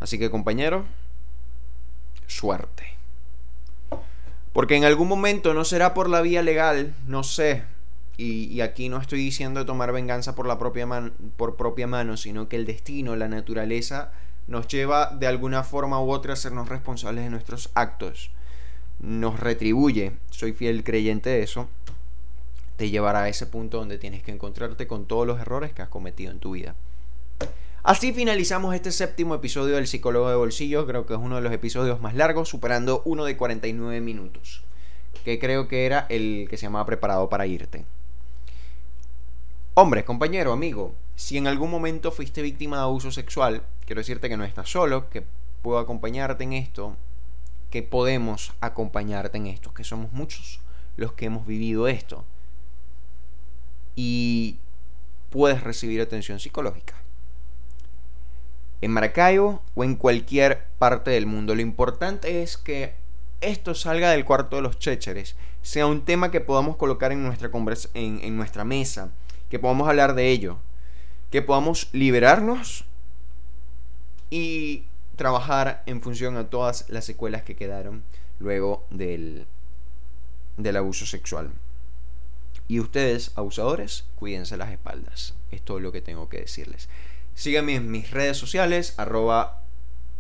[0.01, 0.87] Así que compañero,
[2.31, 2.85] suerte.
[4.53, 7.65] Porque en algún momento no será por la vía legal, no sé.
[8.17, 10.87] Y, aquí no estoy diciendo tomar venganza por la propia,
[11.39, 14.13] por propia mano, sino que el destino, la naturaleza,
[14.47, 18.31] nos lleva de alguna forma u otra a sernos responsables de nuestros actos.
[18.99, 20.13] Nos retribuye.
[20.31, 21.69] Soy fiel creyente de eso
[22.81, 25.91] te llevará a ese punto donde tienes que encontrarte con todos los errores que has
[25.91, 26.75] cometido en tu vida.
[27.83, 30.87] Así finalizamos este séptimo episodio del Psicólogo de Bolsillo.
[30.87, 34.63] Creo que es uno de los episodios más largos, superando uno de 49 minutos.
[35.25, 37.87] Que creo que era el que se llamaba Preparado para irte.
[39.73, 44.37] Hombre, compañero, amigo, si en algún momento fuiste víctima de abuso sexual, quiero decirte que
[44.37, 45.25] no estás solo, que
[45.63, 46.97] puedo acompañarte en esto,
[47.71, 50.61] que podemos acompañarte en esto, que somos muchos
[50.97, 52.25] los que hemos vivido esto
[53.97, 54.59] y
[55.31, 57.00] puedes recibir atención psicológica.
[58.81, 61.55] En Maracaibo o en cualquier parte del mundo.
[61.55, 62.95] Lo importante es que
[63.41, 67.51] esto salga del cuarto de los chécheres, sea un tema que podamos colocar en nuestra,
[67.95, 69.11] en, nuestra mesa,
[69.49, 70.59] que podamos hablar de ello,
[71.31, 72.85] que podamos liberarnos
[74.29, 74.85] y
[75.17, 78.03] trabajar en función a todas las secuelas que quedaron
[78.39, 79.47] luego del,
[80.57, 81.51] del abuso sexual.
[82.69, 85.35] Y ustedes, abusadores, cuídense las espaldas.
[85.51, 86.89] Es todo lo que tengo que decirles.
[87.35, 89.63] Síganme en mis redes sociales, arroba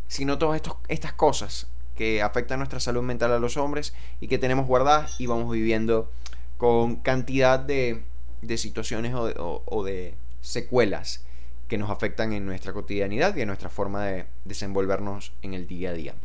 [0.08, 1.68] sino todas estas cosas
[1.98, 6.10] que afectan nuestra salud mental a los hombres y que tenemos guardadas y vamos viviendo
[6.58, 8.04] con cantidad de,
[8.42, 11.26] de situaciones o de secuelas
[11.68, 15.90] que nos afectan en nuestra cotidianidad y en nuestra forma de desenvolvernos en el día
[15.90, 16.16] a día.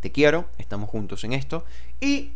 [0.00, 1.64] Te quiero, estamos juntos en esto
[2.00, 2.32] y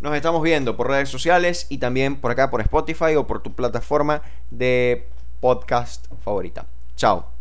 [0.00, 3.54] nos estamos viendo por redes sociales y también por acá por Spotify o por tu
[3.54, 5.06] plataforma de
[5.40, 6.66] podcast favorita.
[6.96, 7.33] Chao.